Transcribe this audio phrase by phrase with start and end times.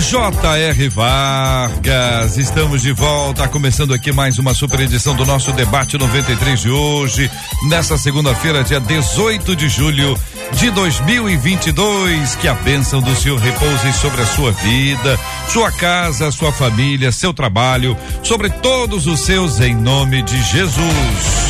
[0.00, 0.88] J.R.
[0.88, 6.70] Vargas, estamos de volta, começando aqui mais uma super edição do nosso debate 93 de
[6.70, 7.30] hoje,
[7.68, 10.16] nessa segunda-feira, dia 18 de julho
[10.52, 12.36] de 2022.
[12.36, 17.34] Que a bênção do Senhor repouse sobre a sua vida, sua casa, sua família, seu
[17.34, 21.47] trabalho, sobre todos os seus, em nome de Jesus.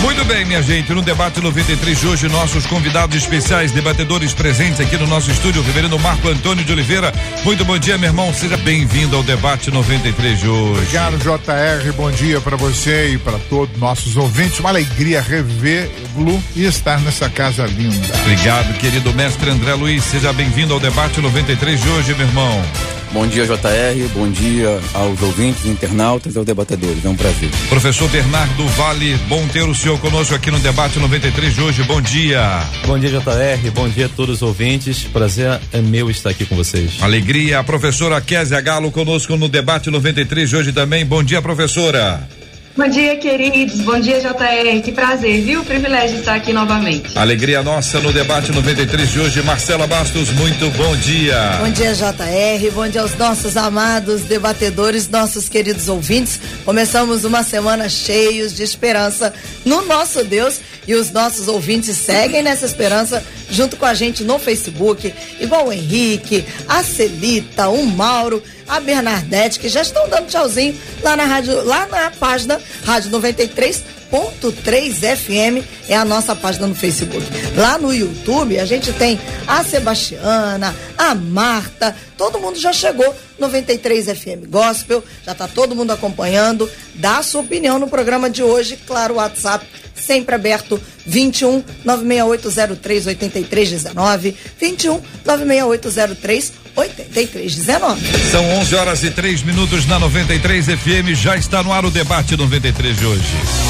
[0.00, 4.96] Muito bem, minha gente, no debate 93 de hoje, nossos convidados especiais, debatedores presentes aqui
[4.96, 7.12] no nosso estúdio, o reverendo Marco Antônio de Oliveira.
[7.44, 8.32] Muito bom dia, meu irmão.
[8.32, 10.80] Seja bem-vindo ao debate 93 de hoje.
[10.82, 11.92] Obrigado, JR.
[11.96, 14.60] Bom dia para você e para todos nossos ouvintes.
[14.60, 18.14] Uma alegria revê-lo e estar nessa casa linda.
[18.20, 20.04] Obrigado, querido mestre André Luiz.
[20.04, 22.97] Seja bem-vindo ao debate 93 de hoje, meu irmão.
[23.12, 24.08] Bom dia, JR.
[24.14, 27.04] Bom dia aos ouvintes, internautas e aos debatedores.
[27.04, 27.48] É um prazer.
[27.68, 31.82] Professor Bernardo Vale, bom ter o senhor conosco aqui no debate 93 de hoje.
[31.84, 32.62] Bom dia.
[32.86, 33.70] Bom dia, JR.
[33.74, 35.04] Bom dia a todos os ouvintes.
[35.04, 36.98] Prazer é meu estar aqui com vocês.
[37.00, 37.58] Alegria.
[37.58, 41.04] A professora Kézia Galo conosco no debate 93 de hoje também.
[41.04, 42.37] Bom dia, professora.
[42.78, 43.80] Bom dia, queridos.
[43.80, 44.80] Bom dia, JR.
[44.84, 45.64] Que prazer, viu?
[45.64, 47.18] Privilégio de estar aqui novamente.
[47.18, 49.42] Alegria nossa no debate 93 de hoje.
[49.42, 51.58] Marcela Bastos, muito bom dia.
[51.58, 52.70] Bom dia, JR.
[52.72, 56.38] Bom dia aos nossos amados debatedores, nossos queridos ouvintes.
[56.64, 62.64] Começamos uma semana cheios de esperança no nosso Deus e os nossos ouvintes seguem nessa
[62.64, 68.78] esperança junto com a gente no Facebook, igual o Henrique, a Celita, o Mauro a
[68.78, 75.66] Bernadette, que já estão dando tchauzinho lá na rádio, lá na página Rádio 93.3 FM
[75.88, 77.24] é a nossa página no Facebook.
[77.56, 84.06] Lá no YouTube a gente tem a Sebastiana, a Marta, todo mundo já chegou 93
[84.06, 86.70] FM Gospel, já está todo mundo acompanhando.
[86.94, 89.64] Dá a sua opinião no programa de hoje, claro, WhatsApp
[90.00, 98.30] sempre aberto 21 96803 8319 21 96803 8319.
[98.30, 101.14] São 11 horas e 3 minutos na 93 FM.
[101.14, 103.22] Já está no ar o debate 93 de hoje.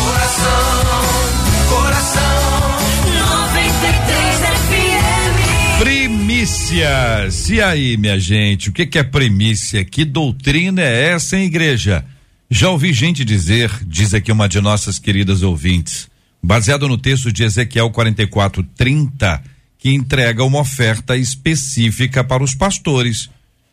[0.04, 0.84] Coração,
[1.68, 2.20] coração,
[3.54, 5.78] 93 FM.
[5.80, 7.48] Primícias.
[7.48, 9.84] E aí, minha gente, o que, que é primícia?
[9.84, 12.04] Que doutrina é essa, hein, igreja?
[12.50, 16.08] Já ouvi gente dizer, diz aqui uma de nossas queridas ouvintes,
[16.42, 19.42] baseado no texto de Ezequiel 44, 30
[19.78, 23.30] que entrega uma oferta específica para os pastores.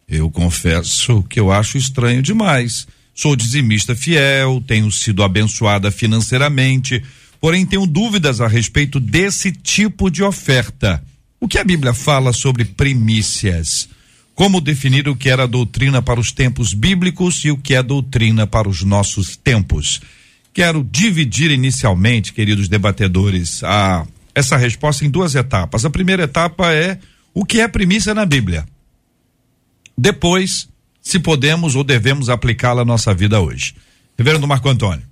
[0.08, 2.88] Eu confesso que eu acho estranho demais.
[3.14, 7.02] Sou dizimista fiel, tenho sido abençoada financeiramente,
[7.42, 11.03] porém tenho dúvidas a respeito desse tipo de oferta.
[11.40, 13.90] O que a Bíblia fala sobre primícias?
[14.36, 18.46] Como definir o que era doutrina para os tempos bíblicos e o que é doutrina
[18.46, 20.02] para os nossos tempos?
[20.56, 25.84] Quero dividir inicialmente, queridos debatedores, a essa resposta em duas etapas.
[25.84, 26.98] A primeira etapa é
[27.34, 28.66] o que é primícia na Bíblia.
[29.98, 30.70] Depois,
[31.02, 33.76] se podemos ou devemos aplicá-la à nossa vida hoje.
[34.18, 35.04] Reverendo Marco Antônio.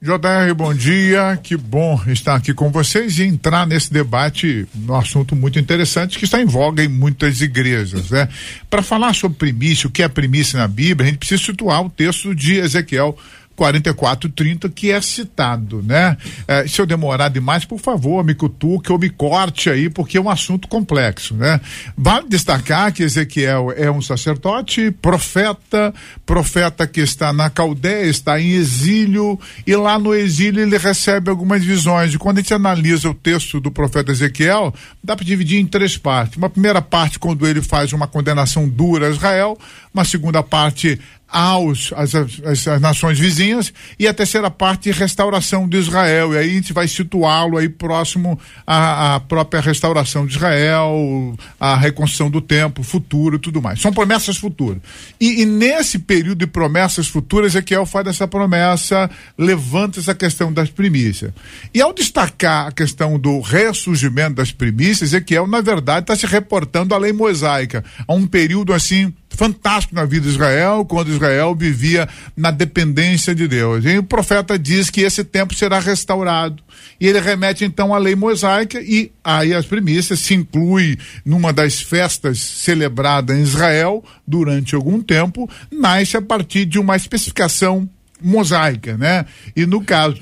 [0.00, 1.36] JR, bom dia.
[1.42, 6.24] Que bom estar aqui com vocês e entrar nesse debate, um assunto muito interessante que
[6.24, 8.28] está em voga em muitas igrejas, né?
[8.70, 11.90] Para falar sobre primícia, o que é primícia na Bíblia, a gente precisa situar o
[11.90, 13.18] texto de Ezequiel
[13.58, 16.16] 4430 que é citado, né?
[16.46, 20.20] É, se eu demorar demais, por favor, me cutuque ou me corte aí, porque é
[20.20, 21.60] um assunto complexo, né?
[21.96, 25.92] Vale destacar que Ezequiel é um sacerdote, profeta,
[26.24, 31.64] profeta que está na Caldeia, está em exílio, e lá no exílio ele recebe algumas
[31.64, 32.14] visões.
[32.14, 35.96] E quando a gente analisa o texto do profeta Ezequiel, dá para dividir em três
[35.96, 36.36] partes.
[36.36, 39.58] Uma primeira parte, quando ele faz uma condenação dura a Israel,
[39.92, 45.76] uma segunda parte aos as, as, as, nações vizinhas e a terceira parte restauração de
[45.76, 46.32] Israel.
[46.32, 51.76] E aí a gente vai situá-lo aí próximo à, à, própria restauração de Israel a
[51.76, 53.80] reconstrução do templo futuro e tudo mais.
[53.80, 54.78] São promessas futuras.
[55.20, 60.70] E, e nesse período de promessas futuras Ezequiel faz essa promessa levanta essa questão das
[60.70, 61.32] primícias.
[61.74, 66.94] E ao destacar a questão do ressurgimento das primícias Ezequiel na verdade está se reportando
[66.94, 67.84] à lei mosaica.
[68.06, 73.46] A um período assim fantástico na vida de Israel, quando Israel vivia na dependência de
[73.46, 73.84] Deus.
[73.84, 76.60] E o profeta diz que esse tempo será restaurado.
[77.00, 81.80] E ele remete então à lei mosaica e aí as primícias se inclui numa das
[81.80, 87.88] festas celebradas em Israel durante algum tempo, nasce a partir de uma especificação
[88.20, 89.24] mosaica, né?
[89.54, 90.20] E no caso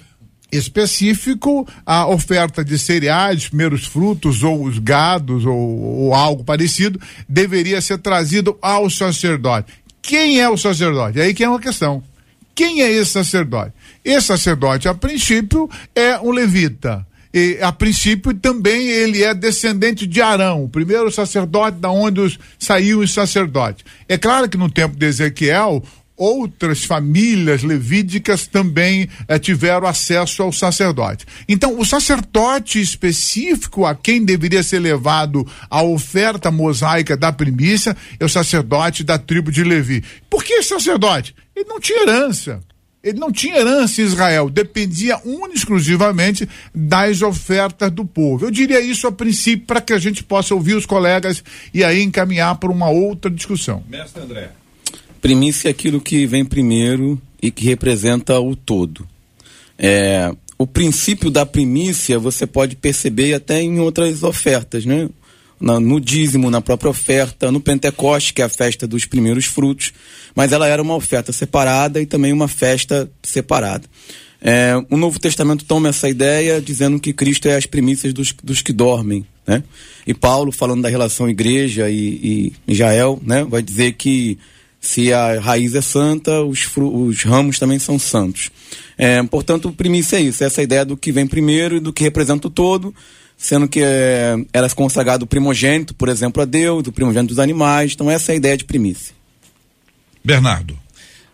[0.56, 7.80] específico, a oferta de cereais, primeiros frutos ou os gados ou, ou algo parecido deveria
[7.80, 9.72] ser trazido ao sacerdote.
[10.02, 11.20] Quem é o sacerdote?
[11.20, 12.02] Aí que é uma questão.
[12.54, 13.72] Quem é esse sacerdote?
[14.04, 17.06] Esse sacerdote, a princípio, é um levita.
[17.34, 22.38] E, a princípio, também ele é descendente de Arão, o primeiro sacerdote da onde os,
[22.58, 23.84] saiu os sacerdotes.
[24.08, 25.82] É claro que no tempo de Ezequiel,
[26.16, 31.26] outras famílias levídicas também eh, tiveram acesso ao sacerdote.
[31.48, 38.24] Então, o sacerdote específico a quem deveria ser levado a oferta mosaica da primícia é
[38.24, 40.02] o sacerdote da tribo de Levi.
[40.30, 41.34] Por que sacerdote?
[41.54, 42.60] Ele não tinha herança.
[43.06, 48.46] Ele não tinha herança em Israel, dependia única exclusivamente das ofertas do povo.
[48.46, 52.02] Eu diria isso a princípio para que a gente possa ouvir os colegas e aí
[52.02, 53.84] encaminhar para uma outra discussão.
[53.88, 54.50] Mestre André.
[55.26, 59.04] Primícia é aquilo que vem primeiro e que representa o todo.
[59.76, 65.08] É, o princípio da primícia você pode perceber até em outras ofertas, né?
[65.60, 69.92] Na- no dízimo, na própria oferta, no Pentecoste, que é a festa dos primeiros frutos,
[70.32, 73.82] mas ela era uma oferta separada e também uma festa separada.
[74.40, 78.62] É, o Novo Testamento toma essa ideia dizendo que Cristo é as primícias dos, dos
[78.62, 79.64] que dormem, né?
[80.06, 83.42] E Paulo, falando da relação igreja e, e Israel, né?
[83.42, 84.38] Vai dizer que
[84.86, 88.50] se a raiz é santa, os, os ramos também são santos.
[88.96, 92.46] É, portanto, primícia é isso, essa ideia do que vem primeiro e do que representa
[92.46, 92.94] o todo,
[93.36, 97.92] sendo que é, era consagrado o primogênito, por exemplo, a Deus, o primogênito dos animais.
[97.92, 99.14] Então, essa é a ideia de primícia.
[100.24, 100.78] Bernardo.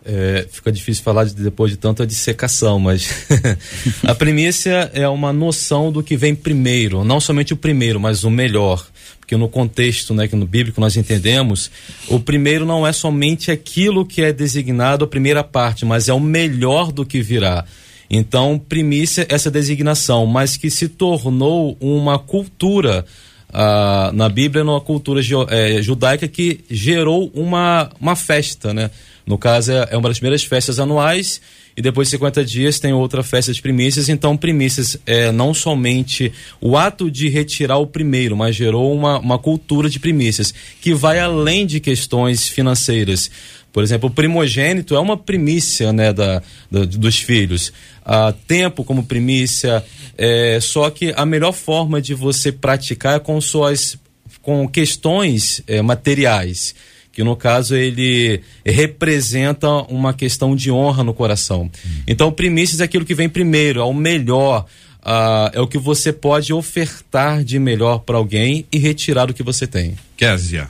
[0.05, 3.25] É, fica difícil falar de, depois de tanta dissecação, mas
[4.05, 8.29] a primícia é uma noção do que vem primeiro, não somente o primeiro, mas o
[8.29, 8.85] melhor.
[9.19, 11.71] Porque no contexto né, que no bíblico nós entendemos,
[12.09, 16.19] o primeiro não é somente aquilo que é designado a primeira parte, mas é o
[16.19, 17.63] melhor do que virá.
[18.09, 23.05] Então, primícia, essa designação, mas que se tornou uma cultura
[23.53, 28.89] ah, na Bíblia, numa cultura eh, judaica que gerou uma, uma festa, né?
[29.25, 31.39] No caso, é, é uma das primeiras festas anuais
[31.77, 34.09] e depois de 50 dias tem outra festa de primícias.
[34.09, 39.37] Então, primícias é não somente o ato de retirar o primeiro, mas gerou uma, uma
[39.39, 43.29] cultura de primícias que vai além de questões financeiras.
[43.71, 47.73] Por exemplo, o primogênito é uma primícia né, da, da- dos filhos.
[48.05, 49.83] Ah, tempo como primícia,
[50.17, 53.97] é, só que a melhor forma de você praticar é com suas
[54.43, 56.75] com questões eh, materiais,
[57.13, 61.71] que no caso ele representa uma questão de honra no coração.
[62.05, 64.65] Então, primícias é aquilo que vem primeiro, é o melhor,
[65.01, 69.43] ah, é o que você pode ofertar de melhor para alguém e retirar do que
[69.43, 69.95] você tem.
[70.17, 70.69] Késia.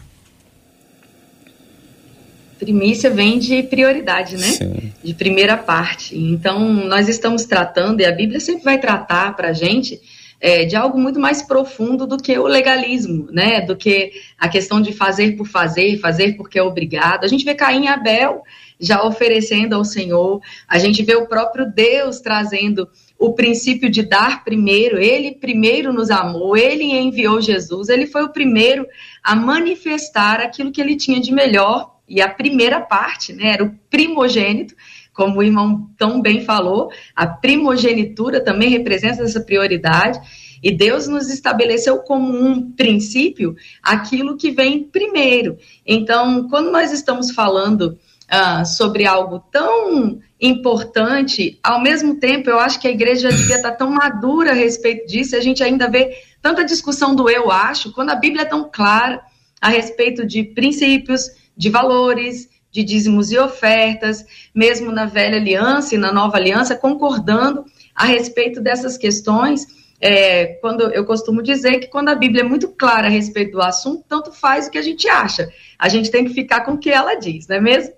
[2.63, 4.91] Primícia vem de prioridade, né?
[5.03, 6.17] De primeira parte.
[6.17, 9.99] Então, nós estamos tratando, e a Bíblia sempre vai tratar para a gente
[10.39, 13.61] é, de algo muito mais profundo do que o legalismo, né?
[13.61, 17.25] Do que a questão de fazer por fazer, fazer porque é obrigado.
[17.25, 18.43] A gente vê Caim e Abel
[18.79, 24.43] já oferecendo ao Senhor, a gente vê o próprio Deus trazendo o princípio de dar
[24.43, 28.85] primeiro, ele primeiro nos amou, ele enviou Jesus, ele foi o primeiro
[29.23, 33.73] a manifestar aquilo que ele tinha de melhor, e a primeira parte, né, era o
[33.89, 34.75] primogênito,
[35.13, 40.19] como o irmão tão bem falou, a primogenitura também representa essa prioridade,
[40.61, 45.57] e Deus nos estabeleceu como um princípio aquilo que vem primeiro.
[45.85, 47.97] Então, quando nós estamos falando
[48.29, 53.73] ah, sobre algo tão importante, ao mesmo tempo, eu acho que a igreja devia estar
[53.73, 58.09] tão madura a respeito disso, a gente ainda vê tanta discussão do eu acho, quando
[58.09, 59.21] a Bíblia é tão clara
[59.61, 65.97] a respeito de princípios, de valores, de dízimos e ofertas, mesmo na velha aliança e
[65.97, 69.65] na nova aliança, concordando a respeito dessas questões.
[70.01, 73.61] É, quando eu costumo dizer que quando a Bíblia é muito clara a respeito do
[73.61, 75.47] assunto, tanto faz o que a gente acha.
[75.79, 77.93] A gente tem que ficar com o que ela diz, não é mesmo?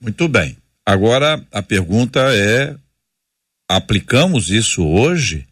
[0.00, 0.56] Muito bem.
[0.84, 2.74] Agora a pergunta é:
[3.68, 5.46] aplicamos isso hoje?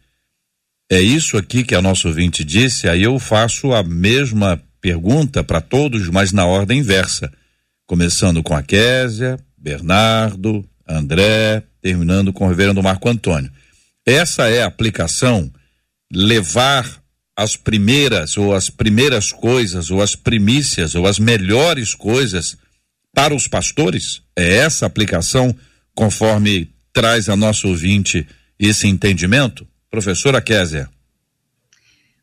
[0.89, 2.87] É isso aqui que a nossa ouvinte disse?
[2.89, 7.29] Aí eu faço a mesma pergunta para todos, mas na ordem inversa.
[7.85, 13.51] Começando com a Késia, Bernardo, André, terminando com o reverendo Marco Antônio.
[14.05, 15.51] Essa é a aplicação?
[16.09, 17.03] Levar
[17.35, 22.55] as primeiras ou as primeiras coisas ou as primícias ou as melhores coisas
[23.13, 24.21] para os pastores?
[24.37, 25.53] É essa a aplicação
[25.93, 28.25] conforme traz a nosso ouvinte
[28.57, 29.67] esse entendimento?
[29.91, 30.89] Professora Kézia.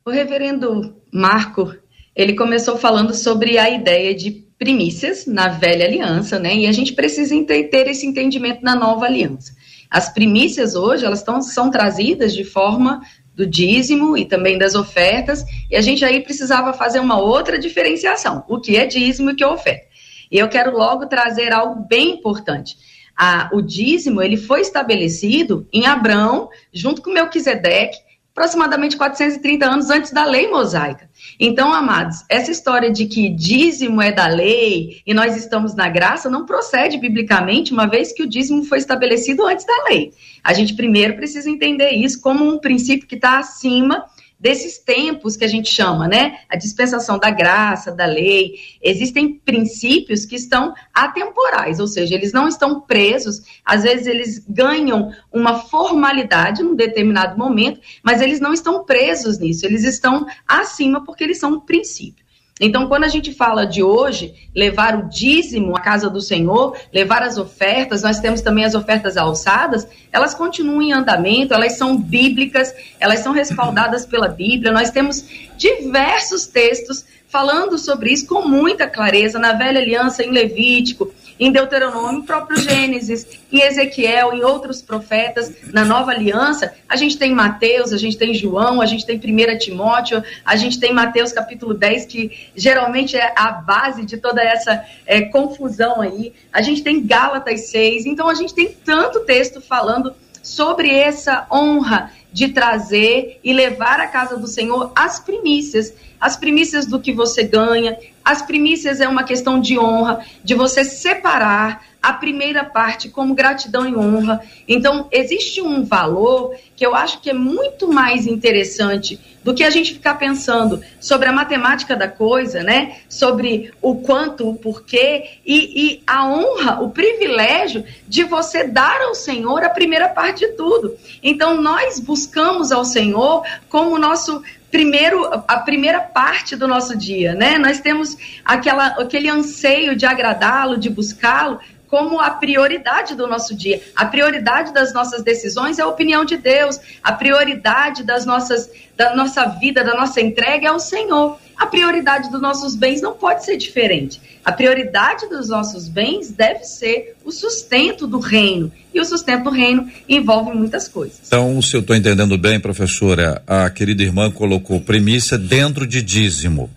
[0.07, 1.75] O reverendo Marco,
[2.15, 6.55] ele começou falando sobre a ideia de primícias na velha aliança, né?
[6.55, 9.53] E a gente precisa ter esse entendimento na nova aliança.
[9.91, 13.01] As primícias hoje, elas tão, são trazidas de forma
[13.35, 18.45] do dízimo e também das ofertas, e a gente aí precisava fazer uma outra diferenciação,
[18.49, 19.87] o que é dízimo e o que é oferta.
[20.31, 22.77] E eu quero logo trazer algo bem importante.
[23.17, 27.99] A, o dízimo, ele foi estabelecido em Abrão, junto com Melquisedeque,
[28.35, 31.09] aproximadamente 430 anos antes da lei mosaica.
[31.39, 36.29] Então, amados, essa história de que dízimo é da lei e nós estamos na graça
[36.29, 40.13] não procede biblicamente, uma vez que o dízimo foi estabelecido antes da lei.
[40.43, 44.05] A gente primeiro precisa entender isso como um princípio que está acima
[44.45, 46.41] desses tempos que a gente chama, né?
[46.51, 48.57] A dispensação da graça, da lei.
[48.83, 55.11] Existem princípios que estão atemporais, ou seja, eles não estão presos, às vezes eles ganham
[55.33, 61.25] uma formalidade num determinado momento, mas eles não estão presos nisso, eles estão acima porque
[61.25, 62.24] eles são um princípio.
[62.61, 67.21] Então, quando a gente fala de hoje, levar o dízimo à casa do Senhor, levar
[67.23, 72.73] as ofertas, nós temos também as ofertas alçadas, elas continuam em andamento, elas são bíblicas,
[73.01, 74.71] elas são respaldadas pela Bíblia.
[74.71, 75.25] Nós temos
[75.57, 82.23] diversos textos falando sobre isso com muita clareza na velha aliança, em Levítico, em Deuteronômio,
[82.23, 87.97] próprio Gênesis, em Ezequiel, em outros profetas, na nova aliança, a gente tem Mateus, a
[87.97, 92.31] gente tem João, a gente tem 1 Timóteo, a gente tem Mateus capítulo 10, que
[92.55, 98.07] geralmente é a base de toda essa é, confusão aí, a gente tem Gálatas 6,
[98.07, 104.09] então a gente tem tanto texto falando sobre essa honra de trazer e levar à
[104.09, 109.23] casa do Senhor as primícias, as primícias do que você ganha, as primícias é uma
[109.23, 114.41] questão de honra, de você separar a primeira parte como gratidão e honra.
[114.69, 119.71] Então, existe um valor que eu acho que é muito mais interessante do que a
[119.71, 122.97] gente ficar pensando sobre a matemática da coisa, né?
[123.09, 129.15] Sobre o quanto, o porquê e, e a honra, o privilégio de você dar ao
[129.15, 130.97] Senhor a primeira parte de tudo.
[131.23, 134.43] Então, nós buscamos ao Senhor como nosso
[134.75, 137.59] primeiro, a primeira parte do nosso dia, né?
[137.59, 141.61] Nós temos aquela, aquele anseio de agradá-lo, de buscá-lo,
[141.95, 143.81] como a prioridade do nosso dia.
[143.95, 146.81] A prioridade das nossas decisões é a opinião de Deus.
[147.01, 151.39] A prioridade das nossas, da nossa vida, da nossa entrega é o Senhor.
[151.57, 154.21] A prioridade dos nossos bens não pode ser diferente.
[154.45, 158.73] A prioridade dos nossos bens deve ser o sustento do reino.
[158.93, 161.21] E o sustento do reino envolve muitas coisas.
[161.29, 166.69] Então, se eu estou entendendo bem, professora, a querida irmã colocou premissa dentro de dízimo.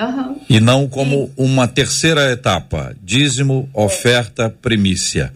[0.00, 0.40] Uhum.
[0.48, 1.32] E não como Sim.
[1.36, 5.32] uma terceira etapa: dízimo, oferta, primícia.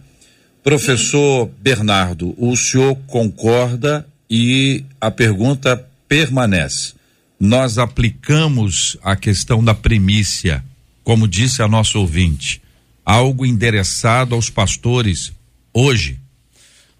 [0.63, 1.53] Professor Sim.
[1.61, 6.93] Bernardo, o senhor concorda e a pergunta permanece.
[7.39, 10.63] Nós aplicamos a questão da primícia,
[11.03, 12.61] como disse a nosso ouvinte,
[13.05, 15.31] algo endereçado aos pastores
[15.73, 16.19] hoje?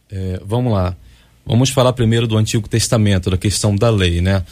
[0.10, 0.96] É, vamos lá.
[1.46, 4.44] Vamos falar primeiro do Antigo Testamento, da questão da lei, né?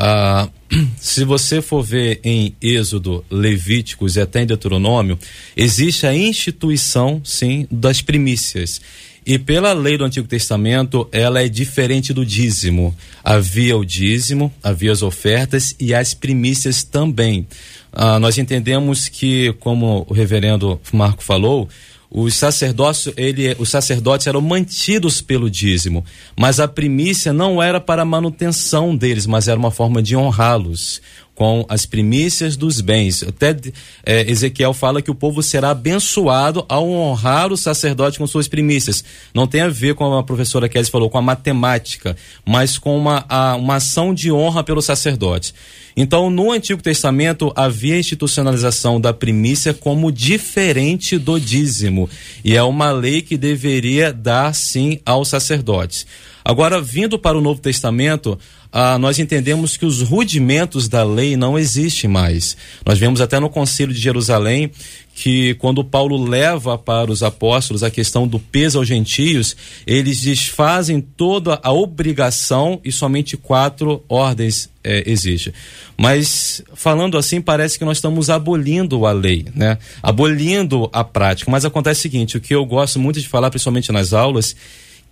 [0.00, 0.48] Ah,
[0.96, 5.18] se você for ver em Êxodo, Levíticos e até em Deuteronômio,
[5.56, 8.80] existe a instituição, sim, das primícias.
[9.26, 12.96] E pela lei do Antigo Testamento, ela é diferente do dízimo.
[13.22, 17.46] Havia o dízimo, havia as ofertas e as primícias também.
[17.92, 21.68] Ah, nós entendemos que, como o reverendo Marco falou,
[22.10, 26.04] os sacerdotes, ele, os sacerdotes eram mantidos pelo dízimo,
[26.38, 31.02] mas a primícia não era para a manutenção deles, mas era uma forma de honrá-los
[31.38, 33.22] com as primícias dos bens.
[33.22, 33.56] Até
[34.04, 39.04] é, Ezequiel fala que o povo será abençoado ao honrar o sacerdote com suas primícias.
[39.32, 43.24] Não tem a ver com a professora Kelly falou, com a matemática, mas com uma,
[43.28, 45.54] a, uma ação de honra pelo sacerdote.
[45.96, 52.10] Então, no Antigo Testamento havia institucionalização da primícia como diferente do dízimo,
[52.44, 56.04] e é uma lei que deveria dar sim aos sacerdotes.
[56.48, 58.38] Agora, vindo para o Novo Testamento,
[58.72, 62.56] ah, nós entendemos que os rudimentos da lei não existem mais.
[62.86, 64.70] Nós vemos até no Concílio de Jerusalém
[65.14, 69.54] que quando Paulo leva para os apóstolos a questão do peso aos gentios,
[69.86, 75.52] eles desfazem toda a obrigação e somente quatro ordens é, existem.
[75.98, 79.76] Mas falando assim, parece que nós estamos abolindo a lei, né?
[80.02, 81.50] Abolindo a prática.
[81.50, 84.56] Mas acontece o seguinte, o que eu gosto muito de falar, principalmente nas aulas,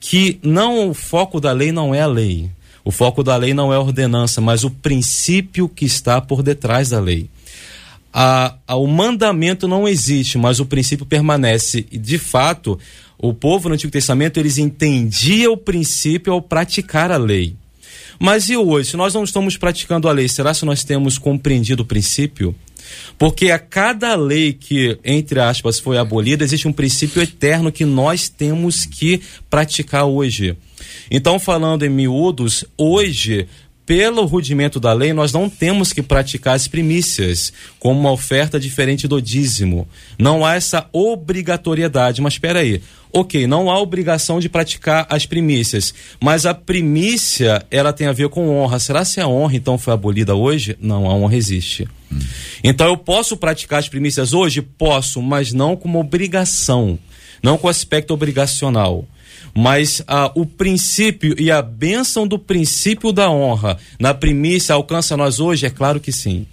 [0.09, 2.49] que não o foco da lei não é a lei.
[2.85, 6.91] O foco da lei não é a ordenança, mas o princípio que está por detrás
[6.91, 7.29] da lei.
[8.13, 11.89] A, a, o mandamento não existe, mas o princípio permanece.
[11.91, 12.79] E, de fato,
[13.19, 17.57] o povo no Antigo Testamento, eles entendiam o princípio ao praticar a lei.
[18.17, 21.83] Mas e hoje, se nós não estamos praticando a lei, será que nós temos compreendido
[21.83, 22.55] o princípio?
[23.19, 28.29] Porque a cada lei que, entre aspas, foi abolida, existe um princípio eterno que nós
[28.29, 30.57] temos que praticar hoje.
[31.11, 33.49] Então, falando em miúdos, hoje
[33.87, 39.07] pelo rudimento da lei, nós não temos que praticar as primícias como uma oferta diferente
[39.07, 39.87] do dízimo.
[40.19, 42.21] Não há essa obrigatoriedade.
[42.21, 42.83] Mas espera aí.
[43.19, 48.29] Ok, não há obrigação de praticar as primícias, mas a primícia ela tem a ver
[48.29, 48.79] com honra.
[48.79, 50.77] Será se a honra então foi abolida hoje?
[50.79, 51.89] Não, a honra existe.
[52.13, 52.19] Hum.
[52.63, 54.61] Então eu posso praticar as primícias hoje?
[54.61, 56.99] Posso, mas não como obrigação,
[57.43, 59.07] não com aspecto obrigacional.
[59.55, 65.41] Mas ah, o princípio e a bênção do princípio da honra na primícia alcança nós
[65.41, 65.65] hoje?
[65.65, 66.47] É claro que sim.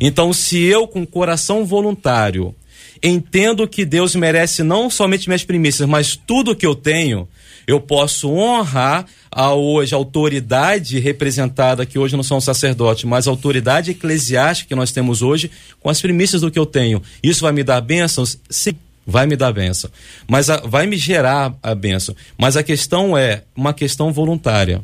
[0.00, 2.54] Então, se eu, com coração voluntário,
[3.02, 7.28] entendo que Deus merece não somente minhas primícias, mas tudo que eu tenho,
[7.66, 13.30] eu posso honrar a hoje a autoridade representada, que hoje não são sacerdotes, mas a
[13.30, 15.50] autoridade eclesiástica que nós temos hoje,
[15.80, 17.02] com as primícias do que eu tenho.
[17.22, 18.38] Isso vai me dar bênçãos?
[18.48, 18.74] Sim
[19.06, 19.88] vai me dar benção,
[20.26, 22.14] mas a, vai me gerar a benção.
[22.36, 24.82] Mas a questão é uma questão voluntária.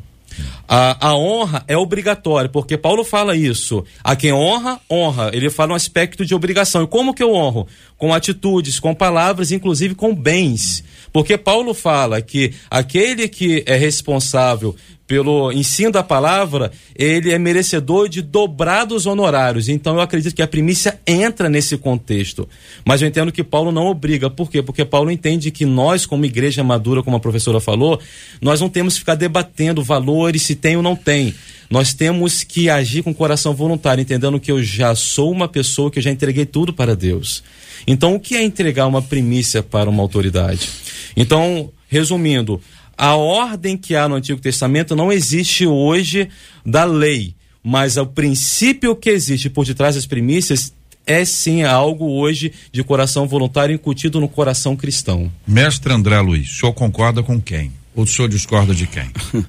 [0.67, 3.83] A, a, honra é obrigatória, porque Paulo fala isso.
[4.03, 5.29] A quem honra, honra.
[5.33, 6.83] Ele fala um aspecto de obrigação.
[6.83, 7.67] E como que eu honro?
[8.03, 10.83] Com atitudes, com palavras, inclusive com bens.
[11.13, 14.75] Porque Paulo fala que aquele que é responsável
[15.07, 19.69] pelo ensino da palavra, ele é merecedor de dobrados honorários.
[19.69, 22.45] Então eu acredito que a primícia entra nesse contexto.
[22.83, 24.29] Mas eu entendo que Paulo não obriga.
[24.29, 24.61] Por quê?
[24.61, 28.01] Porque Paulo entende que nós, como igreja madura, como a professora falou,
[28.41, 31.33] nós não temos que ficar debatendo valores, se tem ou não tem.
[31.69, 35.99] Nós temos que agir com coração voluntário, entendendo que eu já sou uma pessoa que
[35.99, 37.41] eu já entreguei tudo para Deus.
[37.85, 40.69] Então, o que é entregar uma primícia para uma autoridade?
[41.15, 42.61] Então, resumindo,
[42.97, 46.29] a ordem que há no Antigo Testamento não existe hoje
[46.65, 50.73] da lei, mas o princípio que existe por detrás das primícias
[51.05, 55.31] é sim algo hoje de coração voluntário incutido no coração cristão.
[55.45, 57.71] Mestre André Luiz, o senhor concorda com quem?
[57.95, 59.09] Ou o senhor discorda de quem?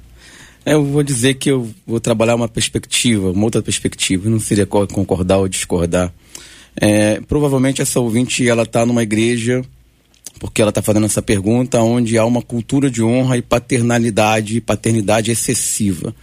[0.67, 5.37] Eu vou dizer que eu vou trabalhar uma perspectiva, uma outra perspectiva, não seria concordar
[5.37, 6.11] ou discordar.
[6.77, 9.65] É, provavelmente essa ouvinte ela está numa igreja
[10.41, 15.31] porque ela está fazendo essa pergunta onde há uma cultura de honra e paternalidade, paternidade
[15.31, 16.15] excessiva,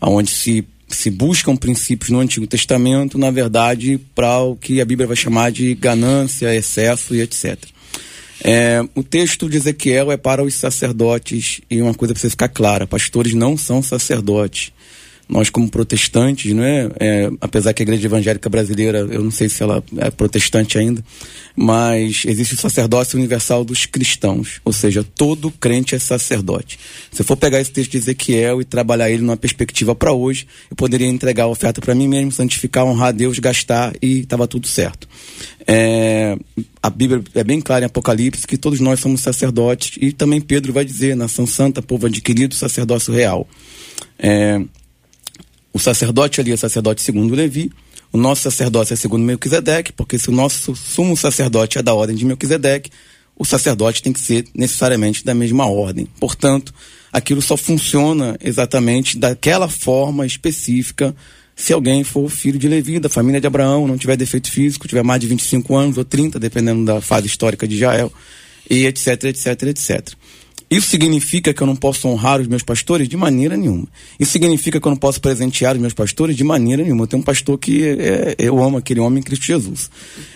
[0.00, 5.06] onde se se buscam princípios no Antigo Testamento, na verdade, para o que a Bíblia
[5.06, 7.56] vai chamar de ganância, excesso e etc.
[8.42, 12.88] É, o texto de Ezequiel é para os sacerdotes, e uma coisa precisa ficar clara:
[12.88, 14.72] pastores não são sacerdotes
[15.30, 16.88] nós como protestantes, não é?
[17.40, 21.04] apesar que a igreja evangélica brasileira, eu não sei se ela é protestante ainda,
[21.54, 26.78] mas existe o sacerdócio universal dos cristãos, ou seja, todo crente é sacerdote.
[27.12, 30.46] Se eu for pegar esse texto de Ezequiel e trabalhar ele numa perspectiva para hoje,
[30.70, 34.48] eu poderia entregar a oferta para mim mesmo, santificar, honrar a Deus, gastar e estava
[34.48, 35.08] tudo certo.
[35.66, 36.36] É,
[36.82, 40.72] a Bíblia é bem clara em Apocalipse que todos nós somos sacerdotes e também Pedro
[40.72, 43.46] vai dizer, nação santa, povo adquirido, sacerdócio real.
[44.18, 44.60] É,
[45.80, 47.70] sacerdote ali é sacerdote segundo Levi,
[48.12, 52.16] o nosso sacerdócio é segundo Melquisedeque, porque se o nosso sumo sacerdote é da ordem
[52.16, 52.90] de Melquisedeque,
[53.36, 56.06] o sacerdote tem que ser necessariamente da mesma ordem.
[56.18, 56.74] Portanto,
[57.12, 61.14] aquilo só funciona exatamente daquela forma específica
[61.60, 65.02] se alguém for filho de Levi, da família de Abraão, não tiver defeito físico, tiver
[65.02, 68.10] mais de 25 anos ou 30, dependendo da fase histórica de Israel,
[68.68, 70.08] e etc, etc, etc.
[70.70, 73.08] Isso significa que eu não posso honrar os meus pastores?
[73.08, 73.88] De maneira nenhuma.
[74.20, 76.36] Isso significa que eu não posso presentear os meus pastores?
[76.36, 77.02] De maneira nenhuma.
[77.02, 79.90] Eu tenho um pastor que é, eu amo aquele homem em Cristo Jesus.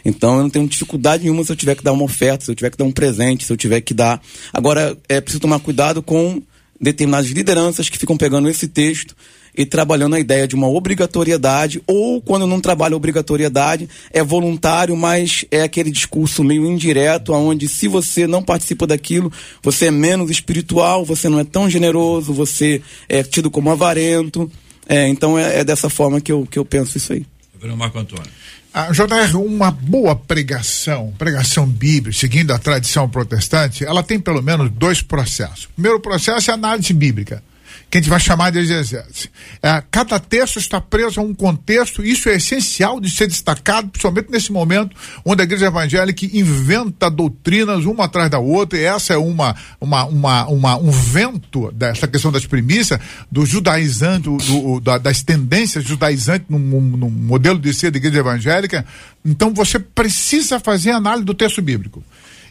[0.05, 2.55] Então eu não tenho dificuldade nenhuma se eu tiver que dar uma oferta, se eu
[2.57, 4.21] tiver que dar um presente, se eu tiver que dar.
[4.53, 6.43] Agora, é preciso tomar cuidado com
[6.81, 9.15] determinadas lideranças que ficam pegando esse texto
[9.57, 15.45] e trabalhando a ideia de uma obrigatoriedade, ou quando não trabalha obrigatoriedade, é voluntário, mas
[15.51, 21.05] é aquele discurso meio indireto, onde se você não participa daquilo, você é menos espiritual,
[21.05, 24.51] você não é tão generoso, você é tido como avarento.
[24.89, 27.25] É, então é, é, dessa forma que eu, que eu penso isso aí.
[27.77, 28.31] Marco Antônio.
[28.75, 34.69] A JR, uma boa pregação, pregação bíblica, seguindo a tradição protestante, ela tem pelo menos
[34.71, 35.67] dois processos.
[35.67, 37.41] O primeiro processo é a análise bíblica.
[37.95, 39.31] Que a gente vai chamar de exegese.
[39.63, 44.33] É, cada texto está preso a um contexto, isso é essencial de ser destacado, principalmente
[44.33, 49.17] nesse momento onde a igreja evangélica inventa doutrinas uma atrás da outra, e essa é
[49.17, 52.99] uma, uma, uma, uma um vento dessa questão das premissas,
[53.31, 58.19] do judaizante, do, do, da, das tendências judaizantes no, no modelo de ser da igreja
[58.19, 58.85] evangélica.
[59.25, 62.03] Então você precisa fazer análise do texto bíblico.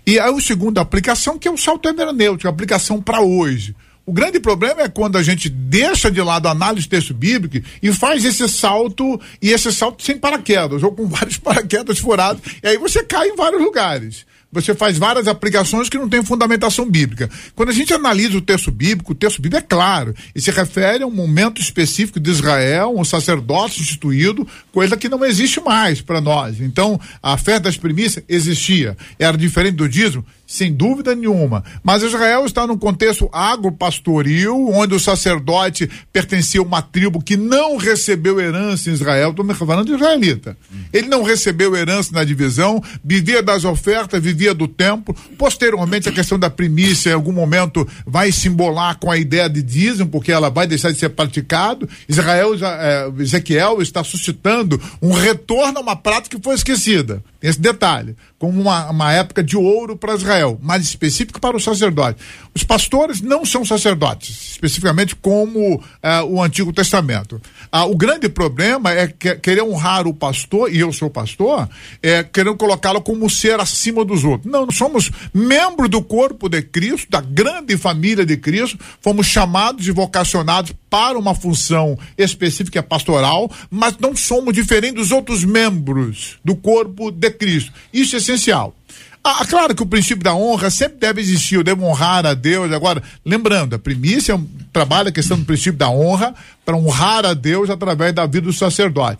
[0.08, 3.76] E aí o segundo aplicação, que é o salto hermenêutico, a aplicação para hoje.
[4.06, 7.66] O grande problema é quando a gente deixa de lado a análise do texto bíblico
[7.82, 12.68] e faz esse salto, e esse salto sem paraquedas, ou com vários paraquedas furados, e
[12.68, 17.28] aí você cai em vários lugares você faz várias aplicações que não têm fundamentação bíblica.
[17.56, 21.04] Quando a gente analisa o texto bíblico, o texto bíblico é claro, e se refere
[21.04, 26.22] a um momento específico de Israel, um sacerdócio instituído, coisa que não existe mais para
[26.22, 26.62] nós.
[26.62, 28.96] Então, a fé das primícias existia.
[29.18, 30.24] Era diferente do dízimo?
[30.54, 31.64] Sem dúvida nenhuma.
[31.84, 37.76] Mas Israel está num contexto agropastoril, onde o sacerdote pertencia a uma tribo que não
[37.76, 39.32] recebeu herança em Israel.
[39.32, 40.56] Estou falando de israelita.
[40.94, 45.16] Ele não recebeu herança na divisão, vivia das ofertas, vivia do templo.
[45.40, 49.64] Posteriormente, a questão da primícia, em algum momento, vai se embolar com a ideia de
[49.64, 51.90] dízimo, porque ela vai deixar de ser praticado.
[52.08, 57.24] Israel, é, Ezequiel está suscitando um retorno a uma prática que foi esquecida.
[57.44, 58.16] Tem esse detalhe.
[58.40, 62.18] Como uma, uma época de ouro para Israel, mais específico para o sacerdote.
[62.56, 67.42] Os pastores não são sacerdotes, especificamente como eh, o Antigo Testamento.
[67.70, 71.68] Ah, o grande problema é que, querer honrar o pastor, e eu sou pastor,
[72.02, 74.50] é querendo colocá-lo como ser acima dos outros.
[74.50, 79.86] Não, nós somos membros do corpo de Cristo, da grande família de Cristo, fomos chamados
[79.86, 86.56] e vocacionados para uma função específica pastoral, mas não somos diferentes dos outros membros do
[86.56, 87.72] corpo de Cristo.
[87.94, 88.76] Isso é essencial.
[89.24, 92.74] Ah, claro que o princípio da honra sempre deve existir, eu devo honrar a Deus.
[92.74, 94.40] Agora, lembrando, a primícia é
[94.74, 98.54] trabalha a questão do princípio da honra para honrar a Deus através da vida do
[98.54, 99.20] sacerdote.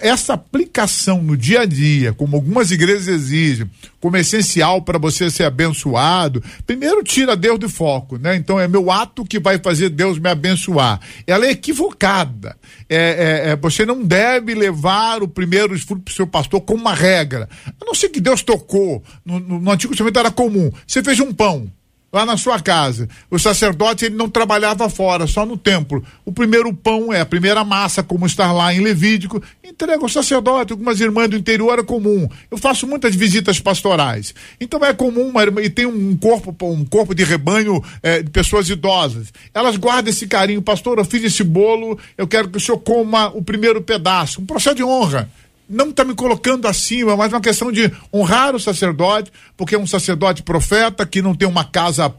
[0.00, 5.44] Essa aplicação no dia a dia, como algumas igrejas exigem, como essencial para você ser
[5.44, 8.36] abençoado, primeiro tira Deus de foco, né?
[8.36, 11.00] Então é meu ato que vai fazer Deus me abençoar.
[11.26, 12.56] Ela é equivocada.
[12.88, 16.80] É, é, é, você não deve levar o primeiro fruto para o seu pastor como
[16.80, 17.48] uma regra.
[17.66, 19.02] A não ser que Deus tocou.
[19.24, 20.70] No, no, no Antigo Testamento era comum.
[20.86, 21.70] Você fez um pão
[22.12, 23.08] lá na sua casa.
[23.30, 26.04] O sacerdote ele não trabalhava fora, só no templo.
[26.24, 30.72] O primeiro pão é a primeira massa, como está lá em Levítico, entrega ao sacerdote.
[30.72, 32.28] Algumas irmãs do interior é comum.
[32.50, 34.34] Eu faço muitas visitas pastorais.
[34.60, 38.30] Então é comum uma irmã, e tem um corpo, um corpo de rebanho eh, de
[38.30, 39.32] pessoas idosas.
[39.54, 43.28] Elas guardam esse carinho, pastor, eu fiz esse bolo, eu quero que o senhor coma
[43.28, 44.42] o primeiro pedaço.
[44.42, 45.30] Um processo de honra
[45.68, 49.86] não está me colocando acima, mas uma questão de honrar o sacerdote, porque é um
[49.86, 52.12] sacerdote profeta que não tem uma casa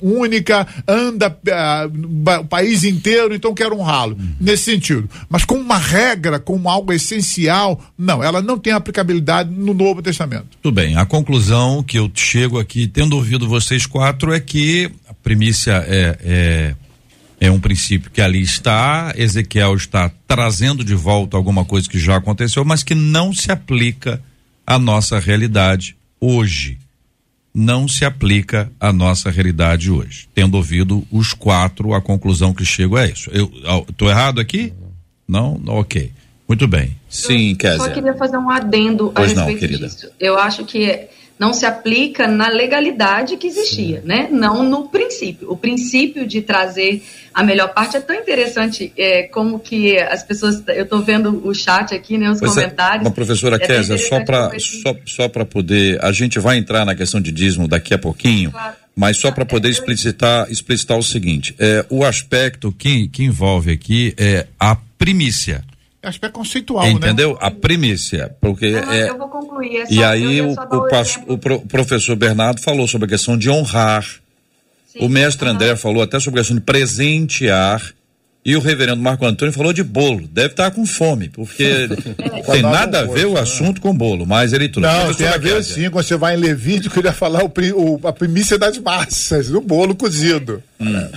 [0.00, 4.34] única, anda uh, o país inteiro, então quero honrá-lo, uhum.
[4.40, 5.08] nesse sentido.
[5.28, 10.58] Mas como uma regra, como algo essencial, não, ela não tem aplicabilidade no Novo Testamento.
[10.62, 15.14] Tudo bem, a conclusão que eu chego aqui, tendo ouvido vocês quatro, é que a
[15.14, 16.74] primícia é, é
[17.40, 22.16] é um princípio que ali está, Ezequiel está trazendo de volta alguma coisa que já
[22.16, 24.22] aconteceu, mas que não se aplica
[24.66, 26.78] à nossa realidade hoje.
[27.52, 30.28] Não se aplica à nossa realidade hoje.
[30.34, 33.30] Tendo ouvido os quatro, a conclusão que chego é isso.
[33.30, 33.50] Eu
[33.88, 34.72] estou errado aqui?
[35.26, 35.60] Não?
[35.66, 36.12] Ok.
[36.46, 36.96] Muito bem.
[37.08, 37.78] Sim, Kézia.
[37.78, 40.10] Só queria fazer um adendo pois a respeito não, disso.
[40.20, 41.08] Eu acho que
[41.40, 44.06] não se aplica na legalidade que existia, Sim.
[44.06, 44.28] né?
[44.30, 45.50] Não no princípio.
[45.50, 50.62] O princípio de trazer a melhor parte é tão interessante é, como que as pessoas.
[50.68, 52.30] Eu estou vendo o chat aqui, né?
[52.30, 53.06] Os pois é, comentários.
[53.06, 56.04] É, professora é Kézia, só para só, só para poder.
[56.04, 58.50] A gente vai entrar na questão de dízimo daqui a pouquinho.
[58.50, 58.74] Claro.
[58.94, 64.12] Mas só para poder explicitar, explicitar o seguinte: é, o aspecto que, que envolve aqui
[64.18, 65.64] é a primícia
[66.02, 67.32] aspecto conceitual, Entendeu?
[67.32, 67.38] Né?
[67.40, 69.10] A primícia, porque não, é.
[69.10, 69.76] Eu vou concluir.
[69.76, 73.50] É só, e aí o, o, o, o, professor Bernardo falou sobre a questão de
[73.50, 74.04] honrar.
[74.86, 75.48] Sim, o mestre.
[75.48, 77.94] André falou até sobre a questão de presentear.
[78.42, 80.26] E o reverendo Marco Antônio falou de bolo.
[80.26, 81.88] Deve estar com fome, porque
[82.50, 83.40] tem nada a ver o né?
[83.40, 84.96] assunto com bolo, mas ele trouxe.
[84.96, 85.90] Não, tem a ver sim.
[85.90, 89.60] Quando você vai em Levítico, ele ia falar o, o, a primícia das massas, o
[89.60, 90.62] bolo cozido.
[90.80, 91.08] Hum.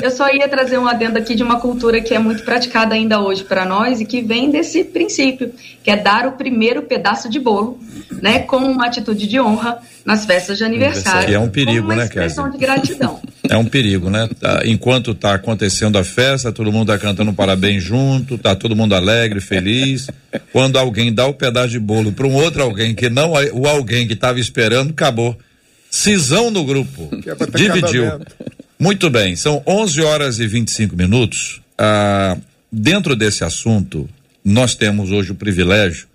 [0.00, 3.20] Eu só ia trazer um adendo aqui de uma cultura que é muito praticada ainda
[3.20, 5.52] hoje para nós e que vem desse princípio,
[5.84, 7.78] que é dar o primeiro pedaço de bolo,
[8.20, 11.26] né, como uma atitude de honra nas festas de aniversário.
[11.26, 13.20] Que é um perigo, né, expressão de gratidão.
[13.48, 14.28] É um perigo, né?
[14.40, 18.92] Tá, enquanto está acontecendo a festa, todo mundo está cantando parabéns junto, tá todo mundo
[18.92, 20.08] alegre, feliz.
[20.50, 24.04] Quando alguém dá o pedaço de bolo para um outro alguém que não o alguém
[24.04, 25.38] que estava esperando, acabou.
[25.88, 27.08] Cisão no grupo.
[27.24, 28.20] É Dividiu.
[28.76, 31.60] Muito bem, são 11 horas e 25 minutos.
[31.78, 32.36] Ah,
[32.72, 34.08] dentro desse assunto,
[34.44, 36.08] nós temos hoje o privilégio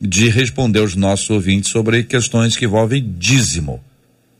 [0.00, 3.82] de responder aos nossos ouvintes sobre questões que envolvem dízimo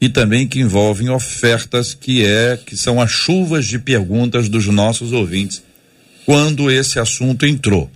[0.00, 5.12] e também que envolvem ofertas que é que são as chuvas de perguntas dos nossos
[5.12, 5.62] ouvintes
[6.24, 7.90] quando esse assunto entrou.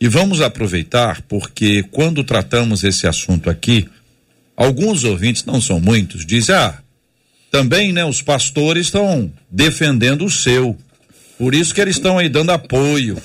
[0.00, 3.88] E vamos aproveitar porque quando tratamos esse assunto aqui,
[4.56, 6.78] alguns ouvintes, não são muitos, dizem: "Ah,
[7.50, 10.76] também, né, os pastores estão defendendo o seu.
[11.40, 13.16] Por isso que eles estão aí dando apoio.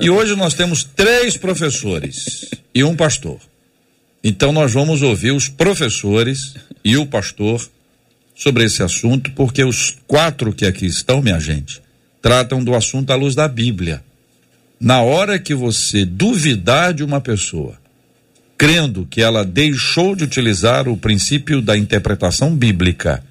[0.00, 3.38] E hoje nós temos três professores e um pastor.
[4.24, 7.64] Então nós vamos ouvir os professores e o pastor
[8.34, 11.80] sobre esse assunto, porque os quatro que aqui estão, minha gente,
[12.20, 14.02] tratam do assunto à luz da Bíblia.
[14.80, 17.78] Na hora que você duvidar de uma pessoa,
[18.56, 23.22] crendo que ela deixou de utilizar o princípio da interpretação bíblica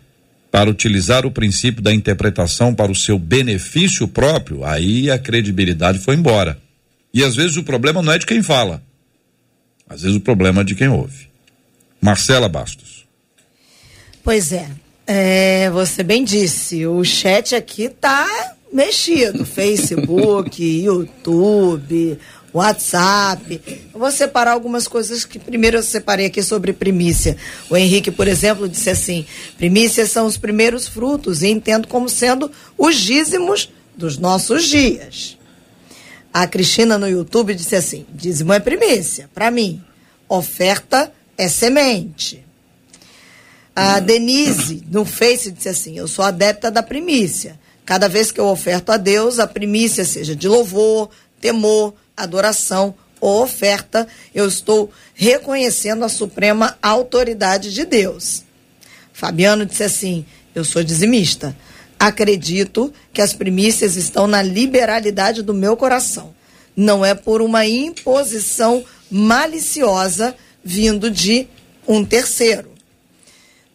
[0.57, 6.15] para utilizar o princípio da interpretação para o seu benefício próprio, aí a credibilidade foi
[6.15, 6.57] embora.
[7.13, 8.81] E às vezes o problema não é de quem fala,
[9.87, 11.29] às vezes o problema é de quem ouve.
[12.01, 13.05] Marcela Bastos.
[14.23, 14.67] Pois é,
[15.05, 18.27] é, você bem disse, o chat aqui tá
[18.73, 19.45] mexido.
[19.45, 22.17] Facebook, YouTube,
[22.53, 23.61] WhatsApp.
[23.93, 27.37] Eu vou separar algumas coisas que primeiro eu separei aqui sobre primícia.
[27.69, 29.25] O Henrique, por exemplo, disse assim:
[29.57, 35.37] primícias são os primeiros frutos e entendo como sendo os dízimos dos nossos dias.
[36.33, 39.81] A Cristina no YouTube disse assim: dízimo é primícia, para mim.
[40.29, 42.45] Oferta é semente.
[43.75, 47.59] A Denise no Face disse assim: eu sou adepta da primícia.
[47.85, 53.43] Cada vez que eu oferto a Deus, a primícia seja de louvor, temor, adoração ou
[53.43, 58.43] oferta, eu estou reconhecendo a suprema autoridade de Deus.
[59.13, 61.55] Fabiano disse assim: Eu sou dizimista.
[61.99, 66.35] Acredito que as primícias estão na liberalidade do meu coração.
[66.75, 71.47] Não é por uma imposição maliciosa vindo de
[71.87, 72.71] um terceiro.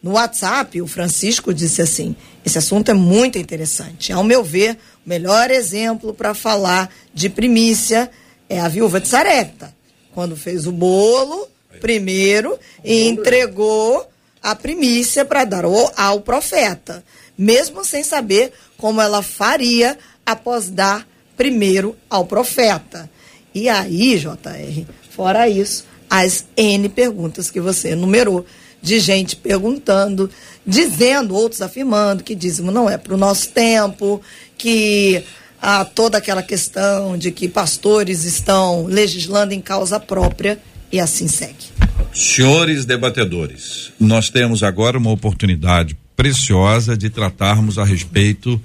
[0.01, 4.13] No WhatsApp, o Francisco disse assim: esse assunto é muito interessante.
[4.13, 8.09] Ao meu ver, o melhor exemplo para falar de primícia
[8.53, 9.73] é a viúva de Sarepta,
[10.13, 11.47] quando fez o bolo
[11.81, 14.07] primeiro e entregou
[14.41, 17.03] a primícia para dar ao, ao profeta,
[17.37, 23.09] mesmo sem saber como ela faria após dar primeiro ao profeta.
[23.55, 28.45] E aí, JR, fora isso, as N perguntas que você enumerou
[28.81, 30.29] de gente perguntando,
[30.65, 34.21] dizendo, outros afirmando que dízimo não é para o nosso tempo,
[34.57, 35.23] que
[35.63, 40.59] há toda aquela questão de que pastores estão legislando em causa própria
[40.91, 41.71] e assim segue.
[42.13, 48.61] Senhores debatedores, nós temos agora uma oportunidade preciosa de tratarmos a respeito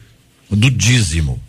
[0.51, 1.41] do dízimo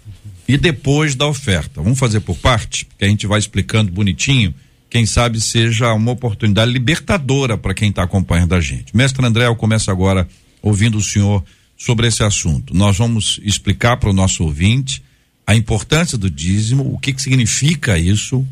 [0.48, 1.82] e depois da oferta.
[1.82, 4.54] Vamos fazer por parte, que a gente vai explicando bonitinho
[4.88, 8.96] quem sabe seja uma oportunidade libertadora para quem está acompanhando a gente.
[8.96, 10.28] Mestre André, eu começo agora
[10.62, 11.44] ouvindo o senhor
[11.76, 12.76] sobre esse assunto.
[12.76, 15.04] Nós vamos explicar para o nosso ouvinte
[15.50, 18.46] a importância do dízimo, o que, que significa isso.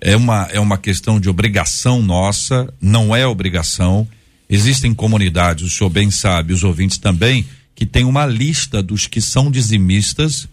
[0.00, 4.08] É uma, é uma questão de obrigação nossa, não é obrigação.
[4.48, 9.20] Existem comunidades, o senhor bem sabe, os ouvintes também, que tem uma lista dos que
[9.20, 10.48] são dizimistas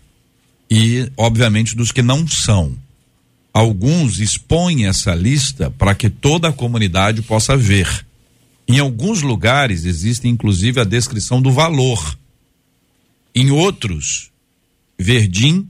[0.69, 2.75] e, obviamente, dos que não são
[3.53, 8.05] alguns expõem essa lista para que toda a comunidade possa ver.
[8.67, 12.19] Em alguns lugares existe inclusive a descrição do valor.
[13.34, 14.29] Em outros,
[14.99, 15.69] verdim,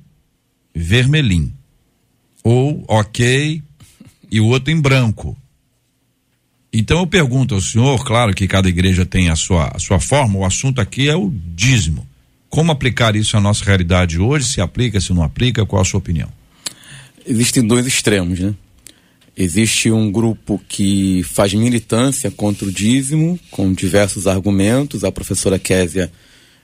[0.76, 1.54] vermelhim.
[2.44, 3.62] Ou ok
[4.32, 5.36] e o outro em branco.
[6.74, 10.40] Então eu pergunto ao senhor, claro que cada igreja tem a sua, a sua forma,
[10.40, 12.06] o assunto aqui é o dízimo.
[12.50, 14.46] Como aplicar isso à nossa realidade hoje?
[14.46, 16.30] Se aplica, se não aplica, qual a sua opinião?
[17.26, 18.54] existem dois extremos, né?
[19.38, 25.04] Existe um grupo que faz militância contra o dízimo, com diversos argumentos.
[25.04, 26.10] A professora Késia,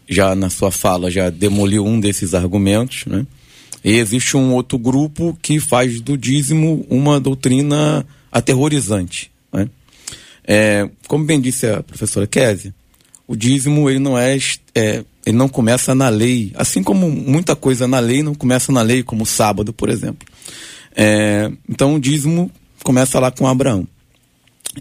[0.07, 3.25] já na sua fala, já demoliu um desses argumentos, né?
[3.83, 9.67] E existe um outro grupo que faz do dízimo uma doutrina aterrorizante, né?
[10.43, 12.73] É, como bem disse a professora Késia,
[13.27, 14.37] o dízimo ele não é,
[14.75, 18.81] é, ele não começa na lei, assim como muita coisa na lei não começa na
[18.81, 20.27] lei, como o sábado, por exemplo.
[20.95, 22.51] É, então o dízimo
[22.83, 23.87] começa lá com Abraão.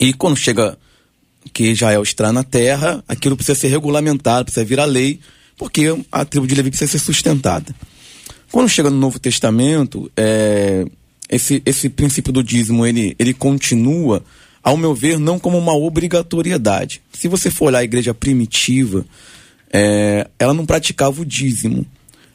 [0.00, 0.78] E quando chega
[1.52, 5.20] que Israel está na terra, aquilo precisa ser regulamentado, precisa virar lei,
[5.56, 7.74] porque a tribo de Levi precisa ser sustentada.
[8.50, 10.84] Quando chega no Novo Testamento, é,
[11.28, 14.22] esse, esse princípio do dízimo ele, ele continua,
[14.62, 17.00] ao meu ver, não como uma obrigatoriedade.
[17.12, 19.06] Se você for olhar a igreja primitiva,
[19.72, 21.86] é, ela não praticava o dízimo.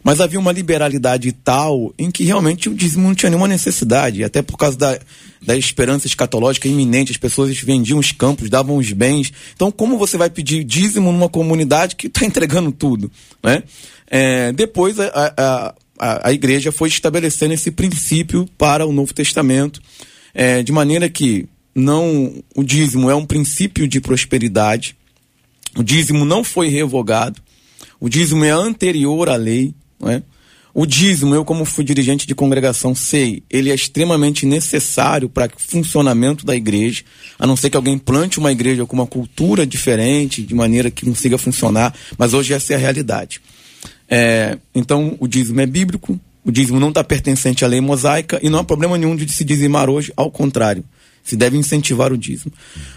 [0.01, 4.41] Mas havia uma liberalidade tal em que realmente o dízimo não tinha nenhuma necessidade, até
[4.43, 4.99] por causa da,
[5.41, 9.33] da esperança escatológica iminente, as pessoas vendiam os campos, davam os bens.
[9.55, 13.11] Então, como você vai pedir dízimo numa comunidade que está entregando tudo?
[13.43, 13.63] Né?
[14.07, 19.81] É, depois, a, a, a, a igreja foi estabelecendo esse princípio para o Novo Testamento,
[20.33, 24.95] é, de maneira que não o dízimo é um princípio de prosperidade,
[25.75, 27.41] o dízimo não foi revogado,
[27.99, 30.23] o dízimo é anterior à lei, não é?
[30.77, 35.57] O dízimo, eu como fui dirigente de congregação, sei, ele é extremamente necessário para o
[35.57, 37.01] funcionamento da igreja,
[37.39, 41.05] a não ser que alguém plante uma igreja com uma cultura diferente, de maneira que
[41.05, 43.39] consiga funcionar, mas hoje essa é a realidade.
[44.09, 48.49] É, então, o dízimo é bíblico, o dízimo não está pertencente à lei mosaica e
[48.49, 50.83] não há problema nenhum de se dizimar hoje, ao contrário,
[51.23, 52.53] se deve incentivar o dízimo.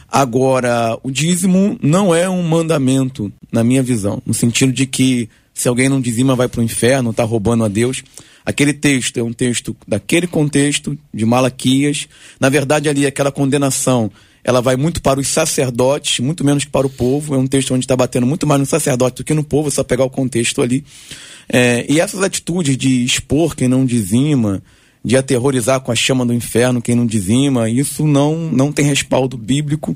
[0.06, 5.66] Agora, o dízimo não é um mandamento, na minha visão, no sentido de que se
[5.66, 8.04] alguém não dizima vai para o inferno, está roubando a Deus.
[8.44, 12.06] Aquele texto é um texto daquele contexto de Malaquias.
[12.38, 14.10] Na verdade, ali aquela condenação,
[14.48, 17.34] ela vai muito para os sacerdotes, muito menos que para o povo.
[17.34, 19.70] É um texto onde está batendo muito mais no sacerdote do que no povo, é
[19.70, 20.82] só pegar o contexto ali.
[21.46, 24.62] É, e essas atitudes de expor quem não dizima,
[25.04, 29.36] de aterrorizar com a chama do inferno quem não dizima, isso não, não tem respaldo
[29.36, 29.94] bíblico.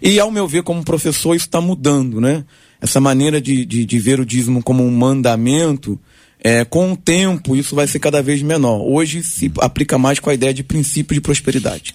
[0.00, 2.44] E, ao meu ver, como professor, isso está mudando, né?
[2.80, 6.00] essa maneira de, de, de ver o dízimo como um mandamento,
[6.42, 8.80] é, com o tempo isso vai ser cada vez menor.
[8.80, 11.94] Hoje se aplica mais com a ideia de princípio de prosperidade.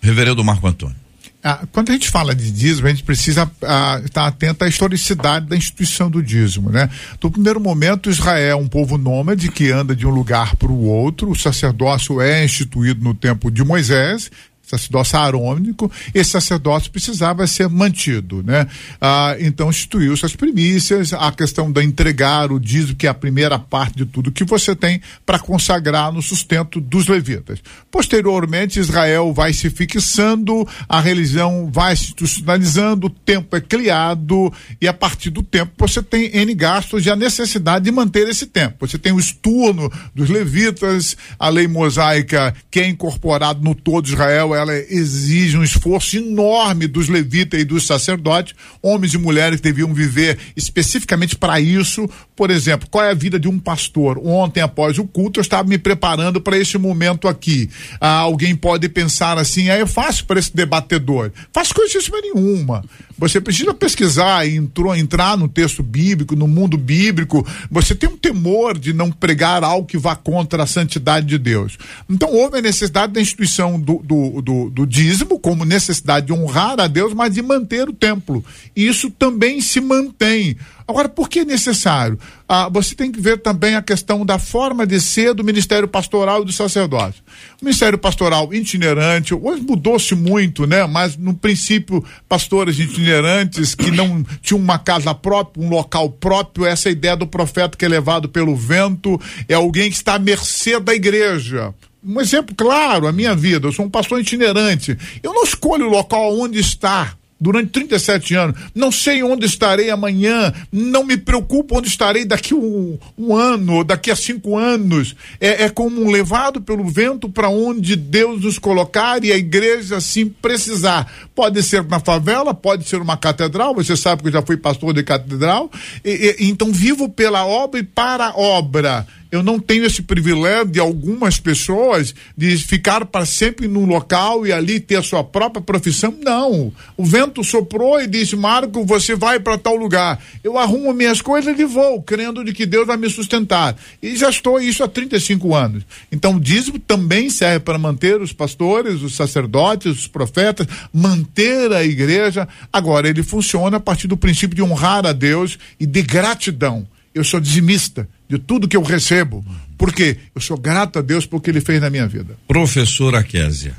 [0.00, 1.01] Reverendo Marco Antônio.
[1.44, 5.46] Ah, quando a gente fala de dízimo, a gente precisa ah, estar atento à historicidade
[5.46, 6.88] da instituição do dízimo, né?
[7.20, 10.84] No primeiro momento, Israel é um povo nômade que anda de um lugar para o
[10.84, 11.30] outro.
[11.30, 14.30] O sacerdócio é instituído no tempo de Moisés,
[14.62, 18.66] sacerdócio arônico, esse sacerdócio precisava ser mantido, né?
[19.00, 23.58] Ah, então instituiu-se as primícias, a questão da entregar o dízimo, que é a primeira
[23.58, 27.58] parte de tudo que você tem para consagrar no sustento dos levitas.
[27.90, 34.88] Posteriormente, Israel vai se fixando, a religião vai se institucionalizando, o tempo é criado e
[34.88, 38.86] a partir do tempo você tem N gastos e a necessidade de manter esse tempo.
[38.86, 44.51] Você tem o esturno dos levitas, a lei mosaica que é incorporado no todo Israel,
[44.54, 49.92] ela exige um esforço enorme dos levitas e dos sacerdotes, homens e mulheres que deviam
[49.92, 52.08] viver especificamente para isso.
[52.34, 54.18] Por exemplo, qual é a vida de um pastor?
[54.18, 57.68] Ontem, após o culto, eu estava me preparando para esse momento aqui.
[58.00, 61.30] Ah, alguém pode pensar assim, ah, é fácil para esse debatedor.
[61.52, 62.84] Faz coisíssima nenhuma.
[63.22, 67.46] Você precisa pesquisar e entrou, entrar no texto bíblico, no mundo bíblico.
[67.70, 71.78] Você tem um temor de não pregar algo que vá contra a santidade de Deus.
[72.10, 76.80] Então, houve a necessidade da instituição do, do, do, do dízimo, como necessidade de honrar
[76.80, 78.44] a Deus, mas de manter o templo.
[78.74, 80.56] E isso também se mantém.
[80.92, 82.18] Agora, por que é necessário?
[82.46, 86.42] Ah, você tem que ver também a questão da forma de ser do ministério pastoral
[86.42, 87.22] e do sacerdócio.
[87.60, 90.86] O ministério pastoral itinerante, hoje mudou-se muito, né?
[90.86, 96.90] Mas no princípio, pastores itinerantes que não tinham uma casa própria, um local próprio, essa
[96.90, 100.94] ideia do profeta que é levado pelo vento, é alguém que está à mercê da
[100.94, 101.72] igreja
[102.04, 104.98] um exemplo claro, a minha vida, eu sou um pastor itinerante.
[105.22, 108.60] Eu não escolho o local onde estar durante 37 anos.
[108.72, 114.12] Não sei onde estarei amanhã, não me preocupo onde estarei daqui um, um ano, daqui
[114.12, 115.16] a cinco anos.
[115.40, 119.96] É, é como um levado pelo vento para onde Deus nos colocar e a igreja
[119.96, 121.12] assim precisar.
[121.34, 124.94] Pode ser na favela, pode ser uma catedral, você sabe que eu já fui pastor
[124.94, 125.68] de catedral.
[126.04, 130.66] E, e, então vivo pela obra e para a obra eu não tenho esse privilégio
[130.66, 135.62] de algumas pessoas de ficar para sempre num local e ali ter a sua própria
[135.62, 136.14] profissão.
[136.22, 136.70] Não.
[136.98, 140.22] O vento soprou e disse: Marco, você vai para tal lugar.
[140.44, 143.74] Eu arrumo minhas coisas e vou, crendo de que Deus vai me sustentar.
[144.02, 145.82] E já estou isso há 35 anos.
[146.12, 151.82] Então, o dízimo também serve para manter os pastores, os sacerdotes, os profetas, manter a
[151.82, 152.46] igreja.
[152.70, 156.86] Agora, ele funciona a partir do princípio de honrar a Deus e de gratidão.
[157.14, 159.44] Eu sou dizimista de tudo que eu recebo.
[159.76, 162.36] Porque eu sou grato a Deus pelo que ele fez na minha vida.
[162.48, 163.74] Professora Késia.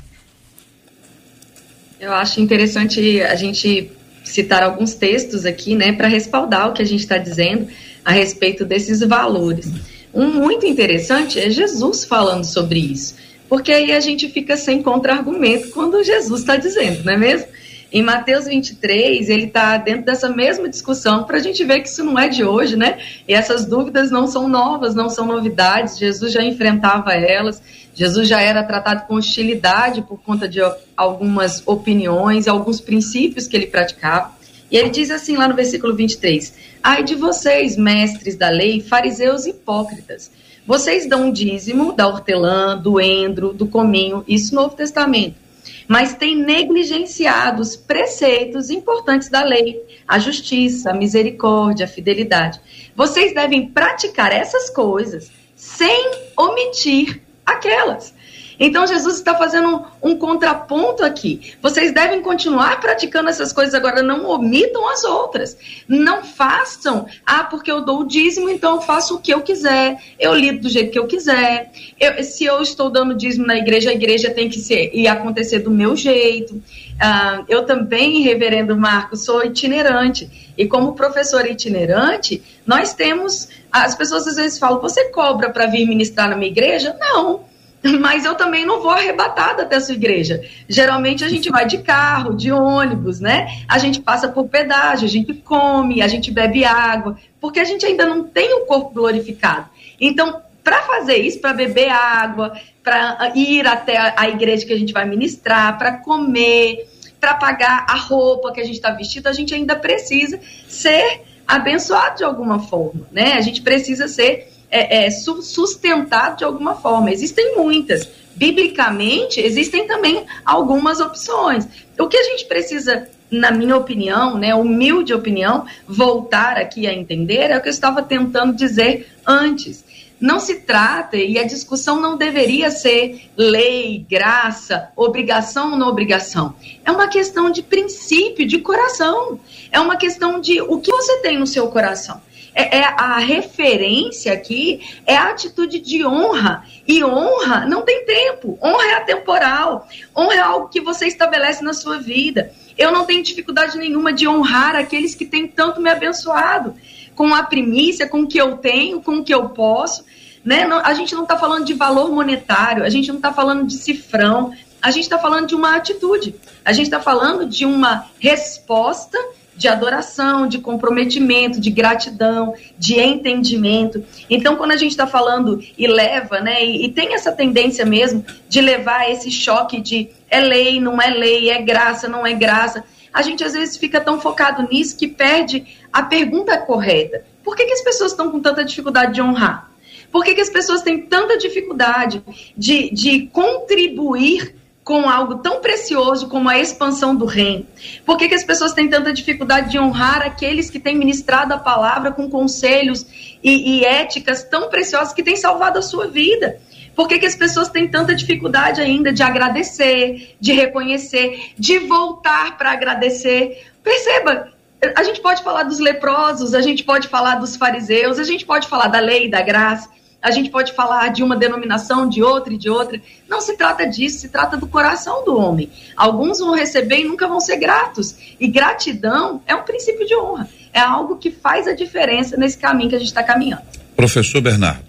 [1.98, 3.90] Eu acho interessante a gente
[4.22, 7.66] citar alguns textos aqui, né, para respaldar o que a gente está dizendo
[8.04, 9.70] a respeito desses valores.
[10.12, 13.16] Um muito interessante é Jesus falando sobre isso,
[13.48, 17.48] porque aí a gente fica sem contra-argumento quando Jesus está dizendo, não é mesmo?
[17.94, 22.02] Em Mateus 23, ele está dentro dessa mesma discussão para a gente ver que isso
[22.02, 22.98] não é de hoje, né?
[23.28, 25.96] E essas dúvidas não são novas, não são novidades.
[25.96, 27.62] Jesus já enfrentava elas,
[27.94, 30.58] Jesus já era tratado com hostilidade por conta de
[30.96, 34.32] algumas opiniões, alguns princípios que ele praticava.
[34.72, 39.46] E ele diz assim lá no versículo 23: Ai de vocês, mestres da lei, fariseus
[39.46, 40.32] hipócritas.
[40.66, 45.43] Vocês dão um dízimo da hortelã, do endro, do cominho, isso no Novo Testamento.
[45.86, 52.60] Mas têm negligenciado os preceitos importantes da lei, a justiça, a misericórdia, a fidelidade.
[52.96, 58.13] Vocês devem praticar essas coisas sem omitir aquelas.
[58.58, 61.54] Então Jesus está fazendo um, um, contraponto aqui.
[61.60, 65.56] Vocês devem continuar praticando essas coisas agora, não omitam as outras.
[65.88, 70.00] Não façam, ah, porque eu dou o dízimo, então eu faço o que eu quiser,
[70.18, 71.70] eu lido do jeito que eu quiser.
[71.98, 75.60] Eu, se eu estou dando dízimo na igreja, a igreja tem que ser e acontecer
[75.60, 76.62] do meu jeito.
[77.00, 80.52] Ah, eu também, reverendo Marcos, sou itinerante.
[80.56, 83.48] E como professora itinerante, nós temos.
[83.72, 86.96] As pessoas às vezes falam: você cobra para vir ministrar na minha igreja?
[87.00, 87.53] Não
[88.00, 90.42] mas eu também não vou arrebatada até a sua igreja.
[90.66, 93.46] Geralmente a gente vai de carro, de ônibus, né?
[93.68, 97.84] A gente passa por pedágio, a gente come, a gente bebe água, porque a gente
[97.84, 99.68] ainda não tem o corpo glorificado.
[100.00, 104.92] Então, para fazer isso, para beber água, para ir até a igreja que a gente
[104.92, 106.88] vai ministrar, para comer,
[107.20, 112.16] para pagar a roupa que a gente está vestido, a gente ainda precisa ser abençoado
[112.16, 113.34] de alguma forma, né?
[113.34, 117.12] A gente precisa ser é, é, sustentado de alguma forma.
[117.12, 118.08] Existem muitas.
[118.34, 121.68] Biblicamente, existem também algumas opções.
[121.96, 127.52] O que a gente precisa, na minha opinião, né, humilde opinião, voltar aqui a entender
[127.52, 129.84] é o que eu estava tentando dizer antes.
[130.20, 136.56] Não se trata, e a discussão não deveria ser lei, graça, obrigação ou não obrigação.
[136.84, 139.38] É uma questão de princípio, de coração.
[139.70, 142.20] É uma questão de o que você tem no seu coração
[142.54, 146.64] é, é, a referência aqui é a atitude de honra.
[146.86, 148.58] E honra não tem tempo.
[148.62, 149.88] Honra é atemporal.
[150.16, 152.52] Honra é algo que você estabelece na sua vida.
[152.78, 156.74] Eu não tenho dificuldade nenhuma de honrar aqueles que têm tanto me abençoado.
[157.14, 160.04] Com a primícia, com o que eu tenho, com o que eu posso.
[160.44, 160.64] Né?
[160.64, 163.74] Não, a gente não está falando de valor monetário, a gente não está falando de
[163.74, 164.52] cifrão,
[164.82, 169.18] a gente está falando de uma atitude, a gente está falando de uma resposta
[169.56, 174.04] de adoração, de comprometimento, de gratidão, de entendimento.
[174.28, 178.24] Então, quando a gente está falando e leva, né, e, e, tem essa tendência mesmo
[178.48, 182.84] de levar esse choque de é lei, não é lei, é graça, não é graça,
[183.12, 187.24] a gente às vezes fica tão focado nisso que perde a pergunta correta.
[187.44, 189.70] Por que, que as pessoas estão com tanta dificuldade de honrar?
[190.10, 192.22] Por que, que as pessoas têm tanta dificuldade
[192.56, 194.54] de, de contribuir
[194.84, 197.66] com algo tão precioso como a expansão do reino?
[198.04, 201.58] Por que, que as pessoas têm tanta dificuldade de honrar aqueles que têm ministrado a
[201.58, 203.06] palavra com conselhos
[203.42, 206.60] e, e éticas tão preciosas que têm salvado a sua vida?
[206.94, 212.56] Por que, que as pessoas têm tanta dificuldade ainda de agradecer, de reconhecer, de voltar
[212.56, 213.66] para agradecer?
[213.82, 214.52] Perceba,
[214.94, 218.68] a gente pode falar dos leprosos, a gente pode falar dos fariseus, a gente pode
[218.68, 219.88] falar da lei, da graça,
[220.24, 222.98] a gente pode falar de uma denominação, de outra e de outra.
[223.28, 225.70] Não se trata disso, se trata do coração do homem.
[225.94, 228.16] Alguns vão receber e nunca vão ser gratos.
[228.40, 230.48] E gratidão é um princípio de honra.
[230.72, 233.64] É algo que faz a diferença nesse caminho que a gente está caminhando.
[233.94, 234.82] Professor Bernardo.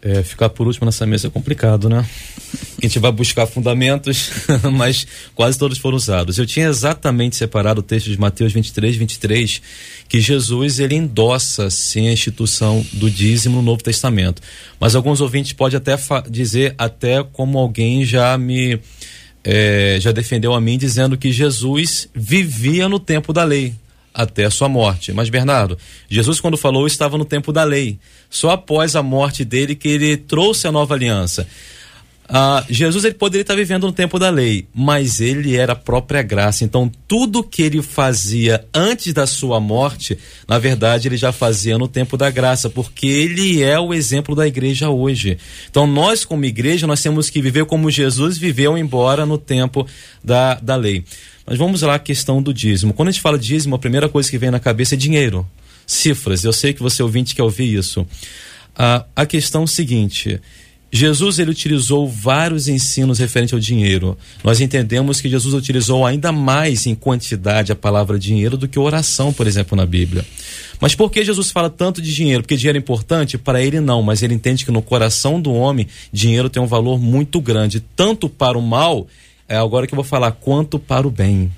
[0.00, 2.04] É, ficar por último nessa mesa é complicado, né?
[2.82, 4.30] A gente vai buscar fundamentos,
[4.72, 5.06] mas
[5.36, 6.36] quase todos foram usados.
[6.36, 9.62] Eu tinha exatamente separado o texto de Mateus 23, 23,
[10.08, 14.42] que Jesus ele endossa sim a instituição do dízimo no Novo Testamento.
[14.80, 15.96] Mas alguns ouvintes podem até
[16.28, 18.80] dizer, até como alguém já me
[19.44, 23.74] é, já defendeu a mim, dizendo que Jesus vivia no tempo da lei
[24.14, 25.12] até a sua morte.
[25.12, 25.78] Mas, Bernardo,
[26.08, 27.98] Jesus, quando falou, estava no tempo da lei.
[28.28, 31.46] Só após a morte dele que ele trouxe a nova aliança.
[32.28, 36.22] Ah, Jesus ele poderia estar vivendo no tempo da lei, mas ele era a própria
[36.22, 36.64] graça.
[36.64, 40.16] Então, tudo que ele fazia antes da sua morte,
[40.48, 44.46] na verdade, ele já fazia no tempo da graça, porque ele é o exemplo da
[44.46, 45.36] igreja hoje.
[45.68, 49.86] Então, nós, como igreja, nós temos que viver como Jesus viveu, embora no tempo
[50.24, 51.04] da, da lei.
[51.46, 52.94] Mas vamos lá à questão do dízimo.
[52.94, 55.46] Quando a gente fala dízimo, a primeira coisa que vem na cabeça é dinheiro,
[55.86, 56.44] cifras.
[56.44, 58.06] Eu sei que você ouvinte quer ouvir isso.
[58.74, 60.40] Ah, a questão é seguinte:
[60.94, 64.16] Jesus ele utilizou vários ensinos referentes ao dinheiro.
[64.44, 69.32] Nós entendemos que Jesus utilizou ainda mais em quantidade a palavra dinheiro do que oração,
[69.32, 70.22] por exemplo, na Bíblia.
[70.78, 72.42] Mas por que Jesus fala tanto de dinheiro?
[72.42, 73.38] Porque dinheiro é importante?
[73.38, 77.00] Para ele não, mas ele entende que no coração do homem dinheiro tem um valor
[77.00, 79.06] muito grande, tanto para o mal
[79.48, 81.50] é agora que eu vou falar quanto para o bem.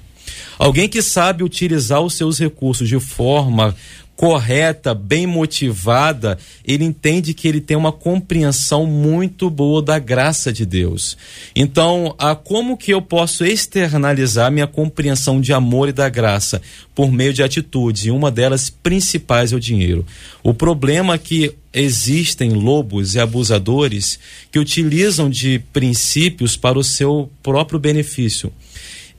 [0.59, 3.75] Alguém que sabe utilizar os seus recursos de forma
[4.17, 10.65] correta, bem motivada, ele entende que ele tem uma compreensão muito boa da graça de
[10.65, 11.17] Deus.
[11.55, 16.63] Então, a como que eu posso externalizar minha compreensão de amor e da graça
[16.95, 20.07] por meio de atitudes, e uma delas principais é o dinheiro.
[20.43, 24.19] O problema é que existem lobos e abusadores
[24.53, 28.53] que utilizam de princípios para o seu próprio benefício.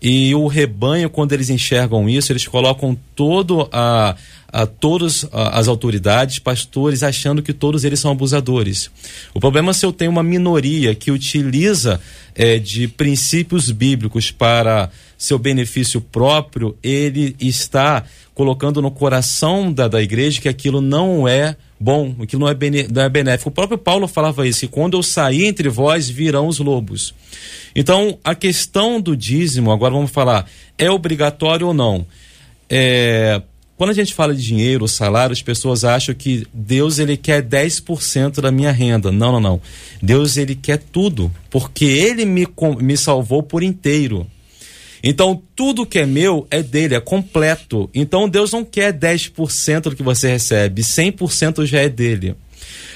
[0.02, 4.16] E o rebanho, quando eles enxergam isso, eles colocam todo a
[4.56, 8.90] a todas as autoridades, pastores, achando que todos eles são abusadores.
[9.34, 12.00] O problema é se eu tenho uma minoria que utiliza
[12.34, 18.04] é, de princípios bíblicos para seu benefício próprio, ele está
[18.34, 22.88] colocando no coração da, da igreja que aquilo não é bom, aquilo não é, bene,
[22.92, 23.50] não é benéfico.
[23.50, 27.14] O próprio Paulo falava isso, que quando eu sair entre vós virão os lobos.
[27.76, 30.46] Então, a questão do dízimo, agora vamos falar,
[30.78, 32.06] é obrigatório ou não?
[32.70, 33.42] É,
[33.78, 38.40] quando a gente fala de dinheiro, salário, as pessoas acham que Deus ele quer 10%
[38.40, 39.12] da minha renda.
[39.12, 39.62] Não, não, não.
[40.02, 42.48] Deus ele quer tudo, porque ele me,
[42.80, 44.26] me salvou por inteiro.
[45.08, 47.88] Então, tudo que é meu é dele, é completo.
[47.94, 52.36] Então, Deus não quer 10% do que você recebe, 100% já é dele.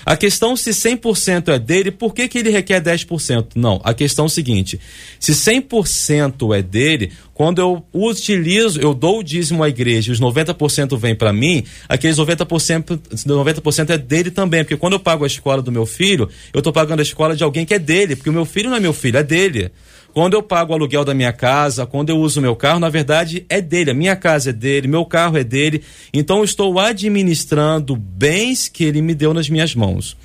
[0.03, 3.49] A questão se 100% é dele, por que, que ele requer 10%?
[3.55, 4.79] Não, a questão é o seguinte:
[5.19, 10.97] se 100% é dele, quando eu utilizo, eu dou o dízimo à igreja os 90%
[10.97, 15.61] vem para mim, aqueles 90%, 90% é dele também, porque quando eu pago a escola
[15.61, 18.33] do meu filho, eu estou pagando a escola de alguém que é dele, porque o
[18.33, 19.71] meu filho não é meu filho, é dele.
[20.13, 23.45] Quando eu pago o aluguel da minha casa, quando eu uso meu carro, na verdade
[23.47, 23.91] é dele.
[23.91, 25.83] A minha casa é dele, meu carro é dele.
[26.13, 30.17] Então eu estou administrando bens que ele me deu nas minhas mãos.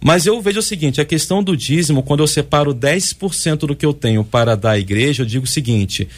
[0.00, 3.84] Mas eu vejo o seguinte: a questão do dízimo, quando eu separo 10% do que
[3.84, 6.08] eu tenho para dar à igreja, eu digo o seguinte: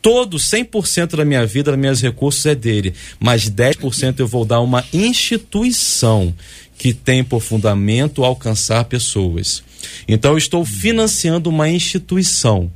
[0.00, 4.56] todo 100% da minha vida, dos meus recursos é dele, mas 10% eu vou dar
[4.56, 6.34] a uma instituição
[6.76, 9.62] que tem por fundamento alcançar pessoas.
[10.06, 12.70] Então eu estou financiando uma instituição.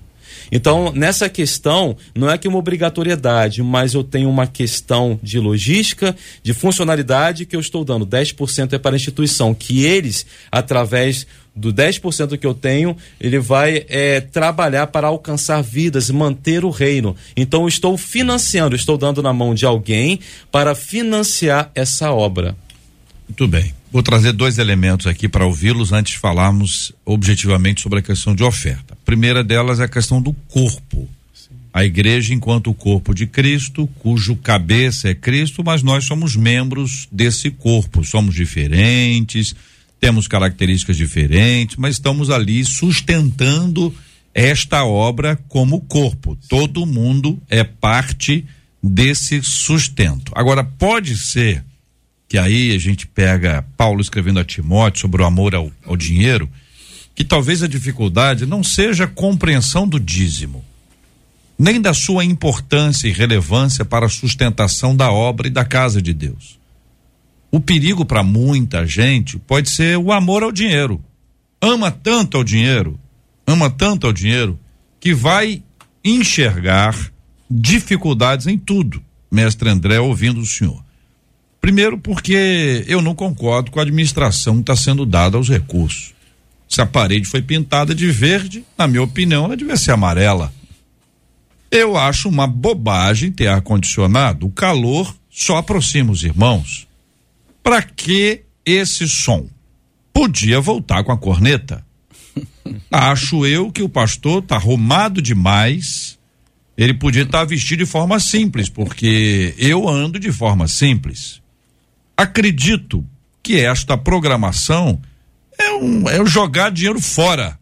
[0.50, 6.16] Então, nessa questão, não é que uma obrigatoriedade, mas eu tenho uma questão de logística,
[6.42, 8.06] de funcionalidade que eu estou dando.
[8.06, 13.84] 10% é para a instituição, que eles, através do 10% que eu tenho, ele vai
[13.88, 17.16] é, trabalhar para alcançar vidas, manter o reino.
[17.36, 20.20] Então, eu estou financiando, estou dando na mão de alguém
[20.52, 22.54] para financiar essa obra.
[23.28, 23.74] Muito bem.
[23.96, 28.44] Vou trazer dois elementos aqui para ouvi-los antes de falarmos objetivamente sobre a questão de
[28.44, 28.92] oferta.
[28.92, 31.08] A primeira delas é a questão do corpo.
[31.72, 37.50] A igreja, enquanto corpo de Cristo, cujo cabeça é Cristo, mas nós somos membros desse
[37.50, 39.56] corpo, somos diferentes,
[39.98, 43.94] temos características diferentes, mas estamos ali sustentando
[44.34, 46.36] esta obra como corpo.
[46.50, 48.44] Todo mundo é parte
[48.82, 50.32] desse sustento.
[50.34, 51.64] Agora, pode ser
[52.28, 56.48] que aí a gente pega Paulo escrevendo a Timóteo sobre o amor ao, ao dinheiro,
[57.14, 60.64] que talvez a dificuldade não seja a compreensão do dízimo,
[61.58, 66.12] nem da sua importância e relevância para a sustentação da obra e da casa de
[66.12, 66.58] Deus.
[67.50, 71.02] O perigo para muita gente pode ser o amor ao dinheiro.
[71.60, 73.00] Ama tanto ao dinheiro,
[73.46, 74.58] ama tanto ao dinheiro,
[75.00, 75.62] que vai
[76.04, 76.94] enxergar
[77.50, 79.02] dificuldades em tudo.
[79.30, 80.85] Mestre André, ouvindo o senhor.
[81.66, 86.14] Primeiro, porque eu não concordo com a administração que está sendo dada aos recursos.
[86.68, 90.54] Se a parede foi pintada de verde, na minha opinião, ela devia ser amarela.
[91.68, 94.46] Eu acho uma bobagem ter ar-condicionado.
[94.46, 96.86] O calor só aproxima os irmãos.
[97.64, 99.48] Para que esse som?
[100.12, 101.84] Podia voltar com a corneta.
[102.92, 106.16] acho eu que o pastor está arrumado demais.
[106.78, 111.44] Ele podia estar tá vestido de forma simples, porque eu ando de forma simples.
[112.16, 113.04] Acredito
[113.42, 115.00] que esta programação
[115.58, 117.58] é um é jogar dinheiro fora,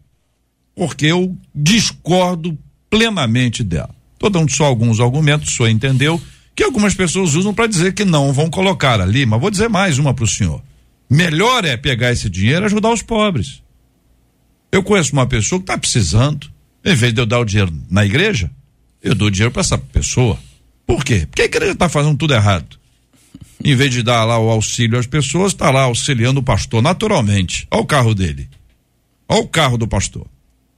[0.73, 2.57] porque eu discordo
[2.89, 3.93] plenamente dela.
[4.13, 6.21] Estou dando só alguns argumentos, o senhor entendeu,
[6.55, 9.99] que algumas pessoas usam para dizer que não vão colocar ali, mas vou dizer mais
[9.99, 10.63] uma para o senhor.
[11.09, 13.61] Melhor é pegar esse dinheiro e ajudar os pobres.
[14.71, 16.49] Eu conheço uma pessoa que está precisando,
[16.83, 18.49] em vez de eu dar o dinheiro na igreja,
[19.03, 20.39] eu dou dinheiro para essa pessoa.
[20.87, 21.27] Por quê?
[21.29, 22.79] Porque a igreja está fazendo tudo errado
[23.63, 27.67] em vez de dar lá o auxílio às pessoas, está lá auxiliando o pastor naturalmente.
[27.71, 28.47] Olha o carro dele.
[29.27, 30.27] Olha o carro do pastor.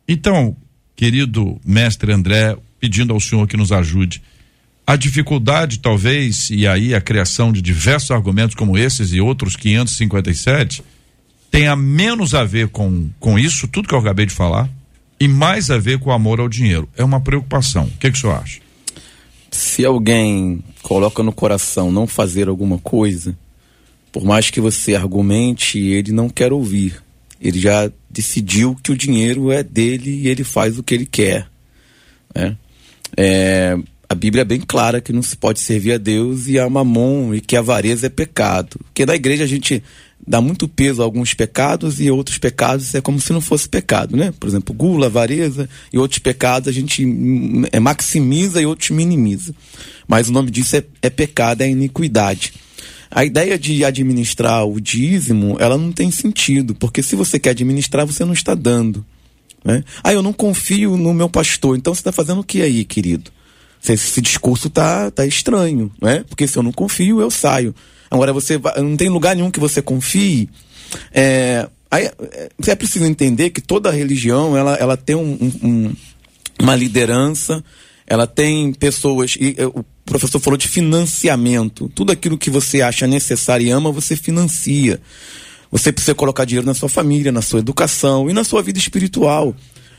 [0.07, 0.55] Então,
[0.95, 4.21] querido mestre André, pedindo ao senhor que nos ajude.
[4.86, 10.82] A dificuldade, talvez, e aí a criação de diversos argumentos como esses e outros 557,
[11.51, 14.69] tenha menos a ver com, com isso, tudo que eu acabei de falar,
[15.19, 16.88] e mais a ver com o amor ao dinheiro.
[16.95, 17.86] É uma preocupação.
[17.86, 18.59] O que, que o senhor acha?
[19.58, 23.38] Se alguém coloca no coração não fazer alguma coisa,
[24.12, 27.01] por mais que você argumente, ele não quer ouvir.
[27.41, 31.47] Ele já decidiu que o dinheiro é dele e ele faz o que ele quer.
[32.34, 32.55] Né?
[33.16, 33.78] É,
[34.08, 37.34] a Bíblia é bem clara que não se pode servir a Deus e a mamon
[37.34, 38.80] e que a avareza é pecado.
[38.86, 39.84] Porque na igreja a gente
[40.26, 44.15] dá muito peso a alguns pecados e outros pecados é como se não fosse pecado,
[44.15, 44.34] né?
[44.39, 47.05] Por exemplo, gula, avareza e outros pecados a gente
[47.72, 49.53] é, maximiza e outros minimiza.
[50.07, 52.53] Mas o nome disso é, é pecado, é iniquidade.
[53.09, 58.05] A ideia de administrar o dízimo, ela não tem sentido, porque se você quer administrar,
[58.05, 59.05] você não está dando.
[59.63, 59.84] Né?
[60.03, 63.32] Ah, eu não confio no meu pastor, então você está fazendo o que aí, querido?
[63.88, 66.26] Esse discurso tá, tá estranho, né?
[66.28, 67.74] Porque se eu não confio, eu saio.
[68.10, 70.49] Agora, você vai, não tem lugar nenhum que você confie.
[71.14, 75.93] É, aí, é, você é preciso entender que toda religião ela, ela tem um, um,
[76.60, 77.64] uma liderança,
[78.05, 79.36] ela tem pessoas.
[79.39, 81.89] E, o professor falou de financiamento.
[81.93, 85.01] Tudo aquilo que você acha necessário e ama, você financia.
[85.72, 89.53] Você precisa colocar dinheiro na sua família, na sua educação e na sua vida espiritual.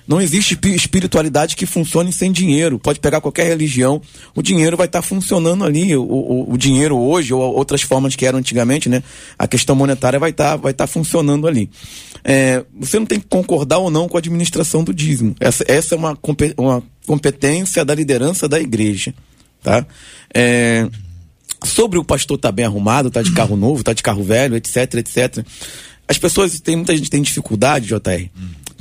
[0.08, 2.78] Não existe espiritualidade que funcione sem dinheiro.
[2.78, 4.00] Pode pegar qualquer religião,
[4.34, 5.94] o dinheiro vai estar tá funcionando ali.
[5.94, 9.02] O, o, o, dinheiro hoje, ou outras formas que eram antigamente, né?
[9.38, 11.68] A questão monetária vai estar tá, vai tá funcionando ali.
[12.24, 15.36] É, você não tem que concordar ou não com a administração do dízimo.
[15.38, 16.18] Essa, essa é uma,
[16.56, 19.14] uma competência da liderança da igreja.
[19.62, 19.84] Tá?
[20.34, 20.88] É,
[21.66, 24.56] sobre o pastor estar tá bem arrumado, tá de carro novo, tá de carro velho,
[24.56, 25.44] etc, etc.
[26.08, 28.30] As pessoas, tem muita gente tem dificuldade, JR,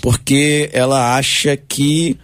[0.01, 2.17] porque ela acha que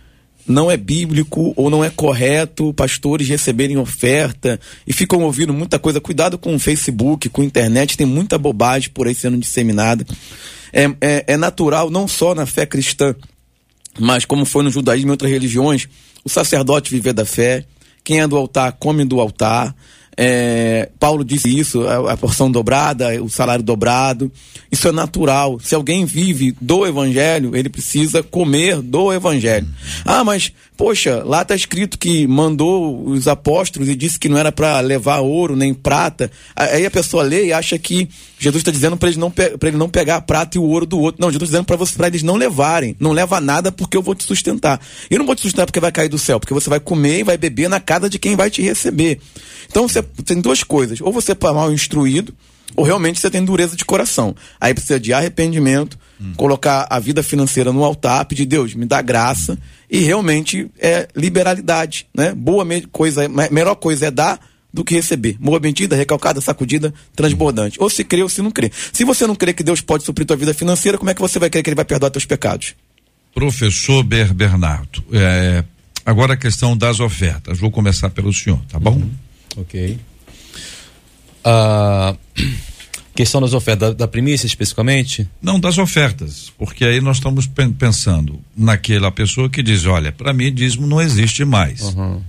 [0.48, 6.02] não é bíblico ou não é correto pastores receberem oferta e ficam ouvindo muita coisa.
[6.02, 10.06] Cuidado com o Facebook, com a internet, tem muita bobagem por aí sendo disseminada.
[10.72, 13.16] É, é, é natural, não só na fé cristã,
[14.00, 15.88] mas como foi no judaísmo e outras religiões,
[16.24, 17.66] o sacerdote viver da fé,
[18.04, 19.74] quem é do altar come do altar,
[20.18, 24.32] é, Paulo disse isso, a, a, porção dobrada, o salário dobrado.
[24.72, 25.60] Isso é natural.
[25.60, 29.68] Se alguém vive do evangelho, ele precisa comer do evangelho.
[30.06, 34.52] Ah, mas, poxa, lá está escrito que mandou os apóstolos e disse que não era
[34.52, 36.32] para levar ouro nem prata.
[36.56, 38.10] Aí a pessoa lê e acha que
[38.40, 41.00] Jesus está dizendo para ele, não ele não pegar a prata e o ouro do
[41.00, 41.22] outro.
[41.22, 42.96] Não, Jesus está dizendo para eles não levarem.
[43.00, 44.80] Não leva nada porque eu vou te sustentar.
[45.10, 47.20] E eu não vou te sustentar porque vai cair do céu, porque você vai comer
[47.20, 49.20] e vai beber na casa de quem vai te receber.
[49.70, 51.00] Então você tem duas coisas.
[51.02, 52.34] Ou você é mal instruído,
[52.76, 54.36] ou realmente você tem dureza de coração.
[54.60, 56.34] Aí precisa de arrependimento, hum.
[56.36, 59.58] colocar a vida financeira no altar, pedir Deus, me dá graça.
[59.94, 62.34] E realmente é liberalidade, né?
[62.34, 64.40] Boa coisa, melhor coisa é dar
[64.74, 65.38] do que receber.
[65.40, 67.78] Boa medida, recalcada, sacudida, transbordante.
[67.80, 68.72] Ou se crê ou se não crê.
[68.92, 71.38] Se você não crê que Deus pode suprir tua vida financeira, como é que você
[71.38, 72.74] vai crer que ele vai perdoar teus pecados?
[73.36, 75.64] Professor Ber Bernardo, é,
[76.04, 77.60] agora a questão das ofertas.
[77.60, 78.96] Vou começar pelo senhor, tá bom?
[78.96, 79.12] Uhum.
[79.58, 80.00] Ok.
[81.46, 82.16] A
[83.16, 85.28] questão das ofertas, da, da primícia especificamente?
[85.42, 87.48] Não, das ofertas, porque aí nós estamos
[87.78, 91.82] pensando naquela pessoa que diz, olha, para mim dízimo não existe mais.
[91.82, 92.22] Uhum.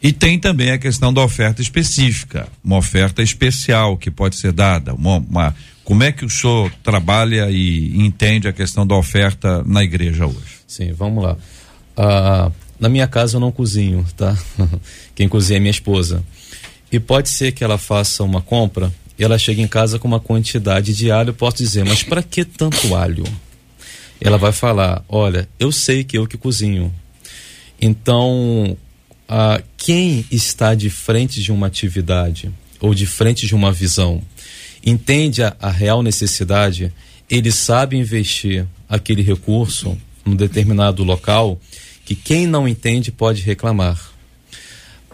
[0.00, 4.94] E tem também a questão da oferta específica, uma oferta especial que pode ser dada,
[4.94, 9.82] uma, uma como é que o senhor trabalha e entende a questão da oferta na
[9.82, 10.58] igreja hoje?
[10.66, 11.36] Sim, vamos lá.
[11.96, 14.36] Uh, na minha casa eu não cozinho, tá?
[15.16, 16.22] Quem cozinha é minha esposa.
[16.92, 20.20] E pode ser que ela faça uma compra e ela chegue em casa com uma
[20.20, 23.24] quantidade de alho, posso dizer, mas para que tanto alho?
[24.20, 26.92] Ela vai falar, olha, eu sei que eu que cozinho.
[27.80, 28.76] Então,
[29.28, 32.50] ah, quem está de frente de uma atividade
[32.80, 34.22] ou de frente de uma visão
[34.84, 36.92] entende a, a real necessidade,
[37.28, 41.60] ele sabe investir aquele recurso num determinado local
[42.04, 44.17] que quem não entende pode reclamar.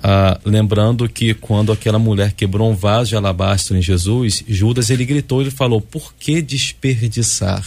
[0.06, 5.02] Ah, lembrando que quando aquela mulher quebrou um vaso de alabastro em Jesus, Judas ele
[5.02, 7.66] gritou, ele falou: "Por que desperdiçar?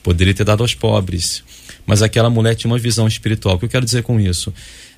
[0.00, 1.42] Poderia ter dado aos pobres."
[1.84, 3.56] Mas aquela mulher tinha uma visão espiritual.
[3.56, 4.54] O que eu quero dizer com isso?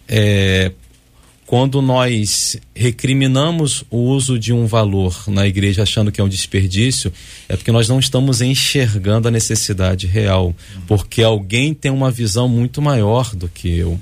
[0.07, 0.71] É,
[1.47, 7.11] quando nós recriminamos o uso de um valor na igreja achando que é um desperdício,
[7.49, 10.55] é porque nós não estamos enxergando a necessidade real,
[10.87, 13.99] porque alguém tem uma visão muito maior do que eu.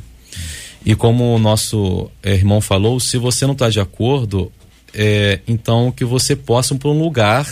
[0.85, 4.51] E como o nosso eh, irmão falou, se você não está de acordo,
[4.95, 7.47] é, então que você possa ir para um lugar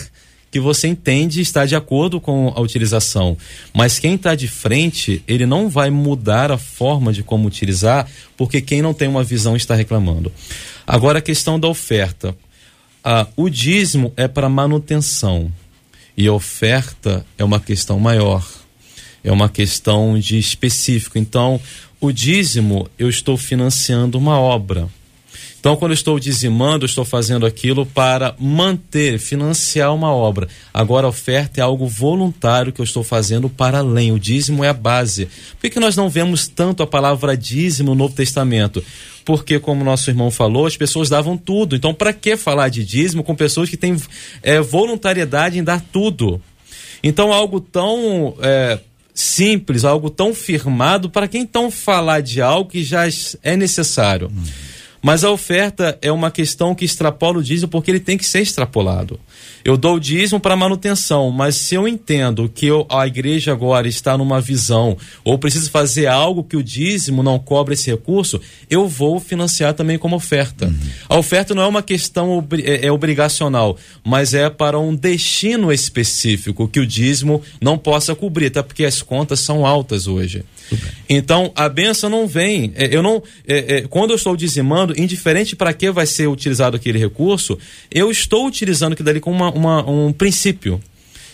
[0.49, 3.37] que você entende está de acordo com a utilização.
[3.73, 8.61] Mas quem está de frente, ele não vai mudar a forma de como utilizar, porque
[8.61, 10.31] quem não tem uma visão está reclamando.
[10.85, 12.35] Agora a questão da oferta.
[13.03, 15.51] Ah, o dízimo é para manutenção
[16.17, 18.45] e a oferta é uma questão maior.
[19.23, 21.17] É uma questão de específico.
[21.17, 21.59] Então,
[21.99, 24.87] O dízimo, eu estou financiando uma obra.
[25.59, 30.47] Então, quando eu estou dizimando, eu estou fazendo aquilo para manter, financiar uma obra.
[30.71, 34.11] Agora, a oferta é algo voluntário que eu estou fazendo para além.
[34.11, 35.27] O dízimo é a base.
[35.59, 38.83] Por que, nós não vemos tanto a palavra dízimo no Novo Testamento?
[39.25, 41.75] Porque, como nosso irmão falou, as pessoas davam tudo.
[41.75, 43.97] Então, para que falar de dízimo com pessoas que têm
[44.43, 46.39] é, voluntariedade em dar tudo?
[47.03, 48.79] Então, algo tão é,
[49.17, 53.07] simples, algo tão firmado, para quem então falar de algo que já
[53.41, 54.31] é necessário?
[55.01, 58.41] Mas a oferta é uma questão que extrapola o dízimo porque ele tem que ser
[58.41, 59.19] extrapolado.
[59.63, 63.87] Eu dou o dízimo para manutenção, mas se eu entendo que eu, a igreja agora
[63.87, 68.39] está numa visão ou preciso fazer algo que o dízimo não cobre esse recurso,
[68.69, 70.73] eu vou financiar também como oferta.
[71.09, 76.67] A oferta não é uma questão é, é obrigacional, mas é para um destino específico
[76.67, 80.43] que o dízimo não possa cobrir, até porque as contas são altas hoje.
[81.09, 82.73] Então a benção não vem.
[82.75, 86.75] é, Eu não, é, é, quando eu estou dizimando, indiferente para que vai ser utilizado
[86.75, 87.57] aquele recurso,
[87.89, 90.79] eu estou utilizando aquilo dali como uma- uma- um princípio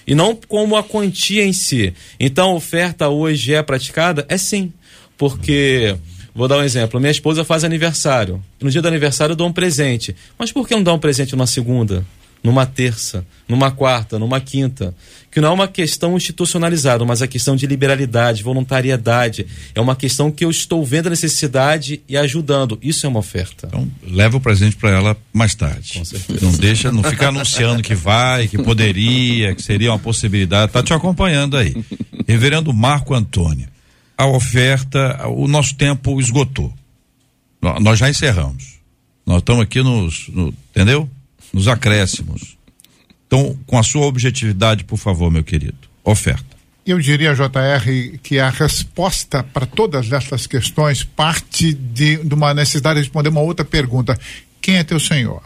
[0.06, 1.94] e não como a quantia em si.
[2.20, 4.26] Então a oferta hoje é praticada?
[4.30, 4.72] É sim,
[5.18, 5.96] porque
[6.36, 7.00] vou dar um exemplo.
[7.00, 8.44] Minha esposa faz aniversário.
[8.62, 10.16] No dia do aniversário eu dou um presente.
[10.38, 12.06] Mas por que não dar um presente numa segunda?
[12.44, 14.94] Numa terça, numa quarta, numa quinta,
[15.32, 19.46] que não é uma questão institucionalizada, mas a questão de liberalidade, voluntariedade.
[19.74, 22.78] É uma questão que eu estou vendo a necessidade e ajudando.
[22.82, 23.68] Isso é uma oferta.
[23.68, 25.94] Então, leva o presente para ela mais tarde.
[26.00, 26.46] Com certeza.
[26.46, 30.72] Não deixa, não fica anunciando que vai, que poderia, que seria uma possibilidade.
[30.74, 31.74] Tá te acompanhando aí.
[32.28, 33.68] Reverendo Marco Antônio,
[34.18, 36.74] a oferta, o nosso tempo esgotou.
[37.62, 38.74] Nó- Nós já encerramos.
[39.26, 41.10] Nós estamos aqui nos, no- entendeu?
[41.54, 42.58] Nos acréscimos.
[43.28, 45.78] Então, com a sua objetividade, por favor, meu querido.
[46.04, 46.54] Oferta.
[46.86, 53.00] Eu diria, JR, que a resposta para todas essas questões parte de, de uma necessidade
[53.00, 54.20] de responder uma outra pergunta:
[54.60, 55.42] quem é teu Senhor?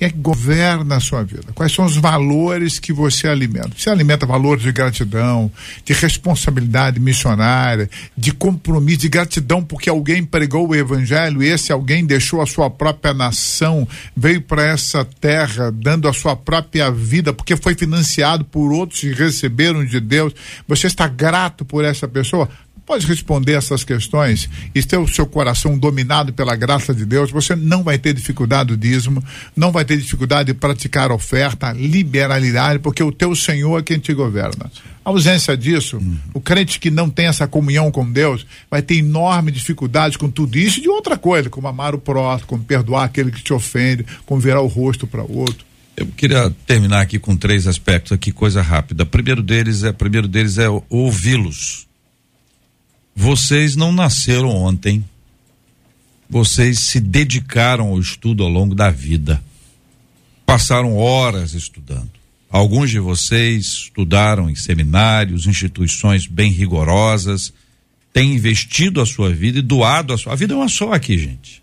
[0.00, 1.52] Quem é que governa a sua vida?
[1.54, 3.72] Quais são os valores que você alimenta?
[3.76, 5.52] Você alimenta valores de gratidão,
[5.84, 7.86] de responsabilidade missionária,
[8.16, 12.70] de compromisso, de gratidão porque alguém pregou o evangelho e esse alguém deixou a sua
[12.70, 13.86] própria nação,
[14.16, 19.12] veio para essa terra dando a sua própria vida porque foi financiado por outros e
[19.12, 20.32] receberam de Deus.
[20.66, 22.48] Você está grato por essa pessoa?
[22.90, 27.54] Pode responder essas questões e ter o seu coração dominado pela graça de Deus, você
[27.54, 29.22] não vai ter dificuldade do dízimo,
[29.54, 34.12] não vai ter dificuldade de praticar oferta, liberalidade, porque o teu Senhor é quem te
[34.12, 34.68] governa.
[35.04, 36.02] A ausência disso,
[36.34, 40.58] o crente que não tem essa comunhão com Deus vai ter enorme dificuldade com tudo
[40.58, 44.04] isso e de outra coisa, como amar o próximo, como perdoar aquele que te ofende,
[44.26, 45.64] como virar o rosto para outro.
[45.96, 49.06] Eu queria terminar aqui com três aspectos aqui, coisa rápida.
[49.06, 51.88] Primeiro deles é, primeiro deles é ouvi-los.
[53.14, 55.04] Vocês não nasceram ontem.
[56.28, 59.42] Vocês se dedicaram ao estudo ao longo da vida.
[60.46, 62.10] Passaram horas estudando.
[62.50, 67.52] Alguns de vocês estudaram em seminários, instituições bem rigorosas,
[68.12, 70.32] têm investido a sua vida e doado a sua.
[70.32, 71.62] A vida é uma só aqui, gente.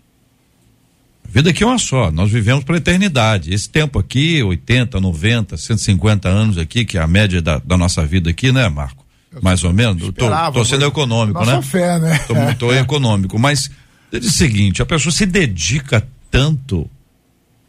[1.26, 3.52] A vida aqui é uma só, nós vivemos para a eternidade.
[3.52, 8.06] Esse tempo aqui, 80, 90, 150 anos aqui, que é a média da, da nossa
[8.06, 9.04] vida aqui, né, Marco?
[9.42, 10.02] Mais ou menos.
[10.52, 11.62] Tô sendo econômico, Nossa né?
[11.62, 12.18] fé, né?
[12.20, 13.70] Tô, tô econômico, mas
[14.12, 16.88] é o seguinte, a pessoa se dedica tanto,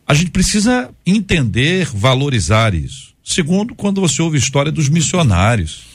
[0.08, 3.14] a gente precisa entender, valorizar isso.
[3.24, 5.88] Segundo, quando você ouve a história dos missionários.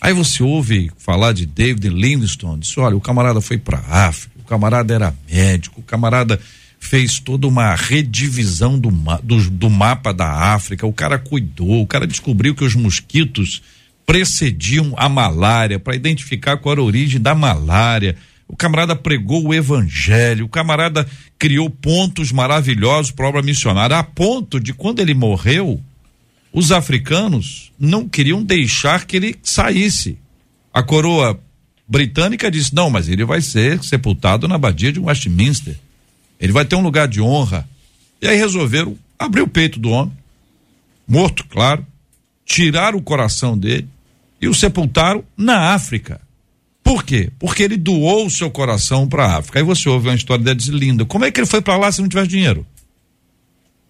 [0.00, 4.44] Aí você ouve falar de David Livingstone, diz, olha, o camarada foi para África, o
[4.44, 6.38] camarada era médico, o camarada
[6.78, 11.86] fez toda uma redivisão do, ma- do, do mapa da África, o cara cuidou, o
[11.86, 13.62] cara descobriu que os mosquitos
[14.06, 18.16] precediam a malária para identificar qual era a origem da malária.
[18.48, 24.04] O camarada pregou o evangelho, o camarada criou pontos maravilhosos para a obra missionária, a
[24.04, 25.82] ponto de quando ele morreu,
[26.52, 30.16] os africanos não queriam deixar que ele saísse.
[30.72, 31.38] A coroa
[31.88, 35.76] britânica disse: não, mas ele vai ser sepultado na abadia de Westminster.
[36.40, 37.68] Ele vai ter um lugar de honra.
[38.22, 40.16] E aí resolveram abrir o peito do homem,
[41.06, 41.84] morto, claro,
[42.44, 43.88] tirar o coração dele
[44.40, 46.20] e o sepultaram na África.
[46.82, 47.30] Por quê?
[47.38, 49.58] Porque ele doou o seu coração para a África.
[49.58, 51.04] Aí você ouve uma história dela diz linda.
[51.04, 52.64] Como é que ele foi para lá se não tivesse dinheiro?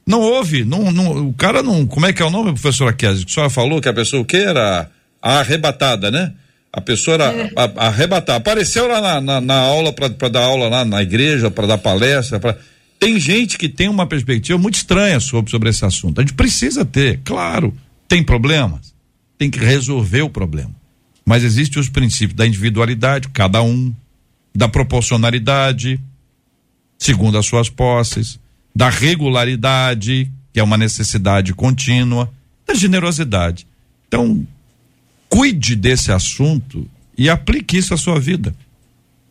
[0.06, 1.84] Não houve, não, não, o cara não.
[1.86, 3.24] Como é que é o nome, professora Kézia?
[3.24, 4.88] Que a senhora falou que a pessoa o que era
[5.20, 6.32] a arrebatada, né?
[6.72, 8.36] A pessoa era a- arrebatada.
[8.38, 12.38] Apareceu lá na, na, na aula para dar aula lá na igreja, para dar palestra.
[12.38, 12.56] Pra...
[13.00, 16.20] Tem gente que tem uma perspectiva muito estranha sobre, sobre esse assunto.
[16.20, 17.76] A gente precisa ter, claro,
[18.06, 18.94] tem problemas,
[19.38, 20.74] tem que resolver o problema.
[21.24, 23.94] Mas existem os princípios da individualidade, cada um,
[24.54, 26.00] da proporcionalidade,
[26.98, 28.38] segundo as suas posses,
[28.74, 32.32] da regularidade, que é uma necessidade contínua,
[32.66, 33.66] da generosidade.
[34.08, 34.46] Então,
[35.28, 38.54] cuide desse assunto e aplique isso à sua vida.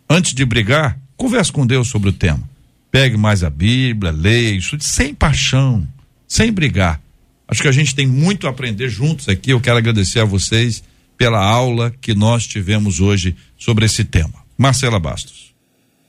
[0.10, 2.48] Antes de brigar, converse com Deus sobre o tema.
[2.92, 5.88] Pegue mais a Bíblia, leia isso, sem paixão,
[6.28, 7.02] sem brigar.
[7.48, 9.52] Acho que a gente tem muito a aprender juntos aqui.
[9.52, 10.84] Eu quero agradecer a vocês
[11.18, 14.34] pela aula que nós tivemos hoje sobre esse tema.
[14.58, 15.54] Marcela Bastos.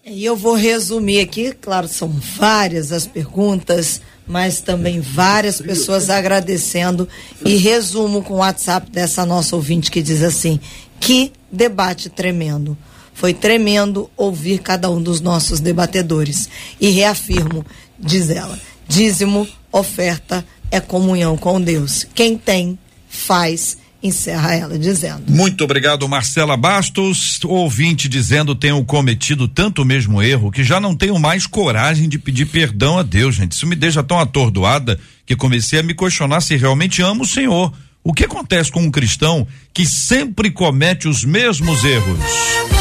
[0.04, 7.08] E eu vou resumir aqui, claro, são várias as perguntas, mas também várias pessoas agradecendo.
[7.44, 10.60] E resumo com o WhatsApp dessa nossa ouvinte que diz assim:
[11.00, 12.78] que debate tremendo.
[13.14, 16.48] Foi tremendo ouvir cada um dos nossos debatedores.
[16.80, 17.66] E reafirmo,
[17.98, 22.06] diz ela: dízimo, oferta é comunhão com Deus.
[22.14, 25.22] Quem tem, faz encerra ela dizendo.
[25.28, 27.40] Muito obrigado, Marcela Bastos.
[27.44, 32.46] Ouvinte dizendo tenho cometido tanto mesmo erro que já não tenho mais coragem de pedir
[32.46, 33.52] perdão a Deus, gente.
[33.52, 37.72] Isso me deixa tão atordoada que comecei a me questionar se realmente amo o Senhor.
[38.02, 42.75] O que acontece com um cristão que sempre comete os mesmos erros?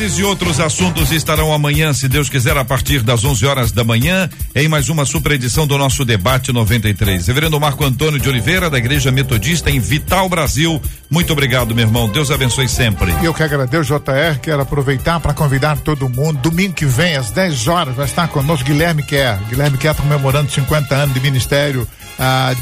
[0.00, 3.84] Esses e outros assuntos estarão amanhã, se Deus quiser, a partir das 11 horas da
[3.84, 7.26] manhã, em mais uma super edição do nosso debate 93.
[7.26, 10.80] Reverendo Marco Antônio de Oliveira, da Igreja Metodista em Vital, Brasil.
[11.10, 12.08] Muito obrigado, meu irmão.
[12.08, 13.14] Deus abençoe sempre.
[13.22, 14.38] Eu que agradeço, JR.
[14.40, 16.40] Quero aproveitar para convidar todo mundo.
[16.40, 19.38] Domingo que vem, às 10 horas, vai estar conosco Guilherme Quer.
[19.50, 21.86] Guilherme está comemorando 50 anos de ministério.
[22.18, 22.54] A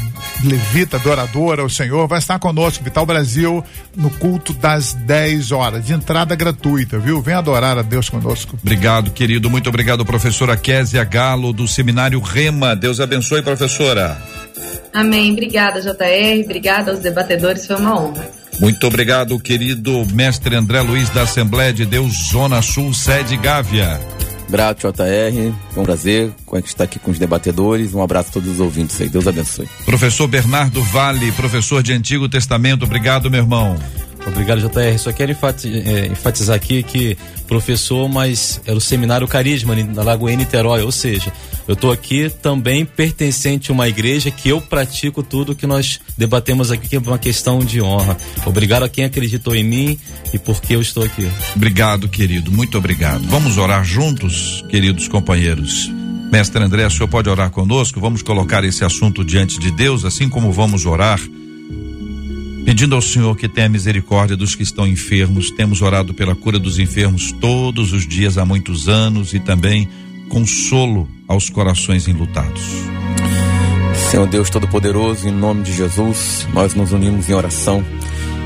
[0.43, 3.63] levita, adoradora, o Senhor, vai estar conosco, Vital Brasil,
[3.93, 7.21] no culto das 10 horas, de entrada gratuita, viu?
[7.29, 8.57] Vem adorar a Deus conosco.
[8.59, 9.51] Obrigado, querido.
[9.51, 12.75] Muito obrigado, professora Késia Galo, do Seminário Rema.
[12.75, 14.19] Deus abençoe, professora.
[14.91, 15.33] Amém.
[15.33, 16.43] Obrigada, JR.
[16.43, 17.67] Obrigada aos debatedores.
[17.67, 18.27] Foi uma honra.
[18.59, 24.01] Muito obrigado, querido mestre André Luiz da Assembleia de Deus, Zona Sul, sede Gávea.
[24.49, 25.53] Grato, JR.
[25.69, 26.31] Foi um prazer
[26.65, 27.93] estar aqui com os debatedores.
[27.93, 29.07] Um abraço a todos os ouvintes aí.
[29.07, 29.69] Deus abençoe.
[29.85, 32.85] Professor Bernardo Vale, professor de Antigo Testamento.
[32.85, 33.77] Obrigado, meu irmão.
[34.29, 34.97] Obrigado, JR.
[34.97, 37.17] Só quero eh, enfatizar aqui que
[37.47, 41.33] professor, mas era o seminário Carisma na Lagoinha Niterói, ou seja,
[41.67, 46.71] eu estou aqui também pertencente a uma igreja que eu pratico tudo que nós debatemos
[46.71, 48.15] aqui, que é uma questão de honra.
[48.45, 49.99] Obrigado a quem acreditou em mim
[50.33, 51.27] e porque eu estou aqui.
[51.55, 52.51] Obrigado, querido.
[52.51, 53.23] Muito obrigado.
[53.27, 55.91] Vamos orar juntos, queridos companheiros.
[56.31, 57.99] Mestre André, o senhor pode orar conosco?
[57.99, 61.19] Vamos colocar esse assunto diante de Deus, assim como vamos orar,
[62.65, 65.51] pedindo ao Senhor que tenha misericórdia dos que estão enfermos.
[65.51, 69.87] Temos orado pela cura dos enfermos todos os dias há muitos anos e também
[70.29, 72.61] consolo aos corações enlutados.
[74.09, 77.85] Senhor Deus Todo-Poderoso, em nome de Jesus, nós nos unimos em oração,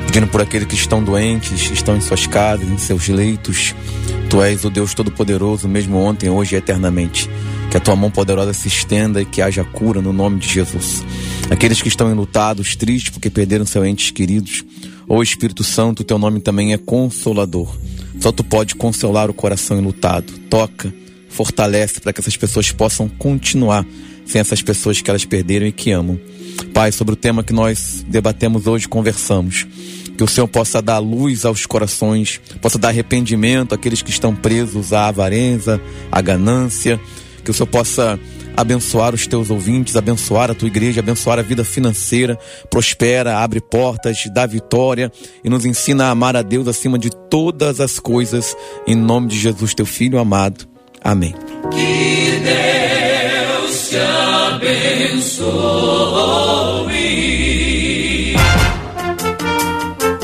[0.05, 3.73] pedindo por aqueles que estão doentes, estão em suas casas, em seus leitos.
[4.29, 7.29] Tu és o Deus Todo-Poderoso, mesmo ontem, hoje e eternamente.
[7.69, 11.03] Que a tua mão poderosa se estenda e que haja cura no nome de Jesus.
[11.49, 14.63] Aqueles que estão enlutados, tristes porque perderam seus entes queridos,
[15.07, 17.75] ô Espírito Santo, teu nome também é consolador.
[18.19, 20.31] Só tu pode consolar o coração enlutado.
[20.49, 20.93] Toca,
[21.29, 23.85] fortalece para que essas pessoas possam continuar
[24.25, 26.19] sem essas pessoas que elas perderam e que amam.
[26.73, 29.67] Pai, sobre o tema que nós debatemos hoje, conversamos.
[30.17, 34.93] Que o Senhor possa dar luz aos corações, possa dar arrependimento àqueles que estão presos
[34.93, 36.99] à avareza, à ganância.
[37.43, 38.19] Que o Senhor possa
[38.55, 42.37] abençoar os teus ouvintes, abençoar a tua igreja, abençoar a vida financeira,
[42.69, 45.11] prospera, abre portas, dá vitória
[45.43, 48.55] e nos ensina a amar a Deus acima de todas as coisas,
[48.87, 50.67] em nome de Jesus, teu filho amado.
[51.03, 51.33] Amém.
[51.71, 55.43] Que Deus te abençoe.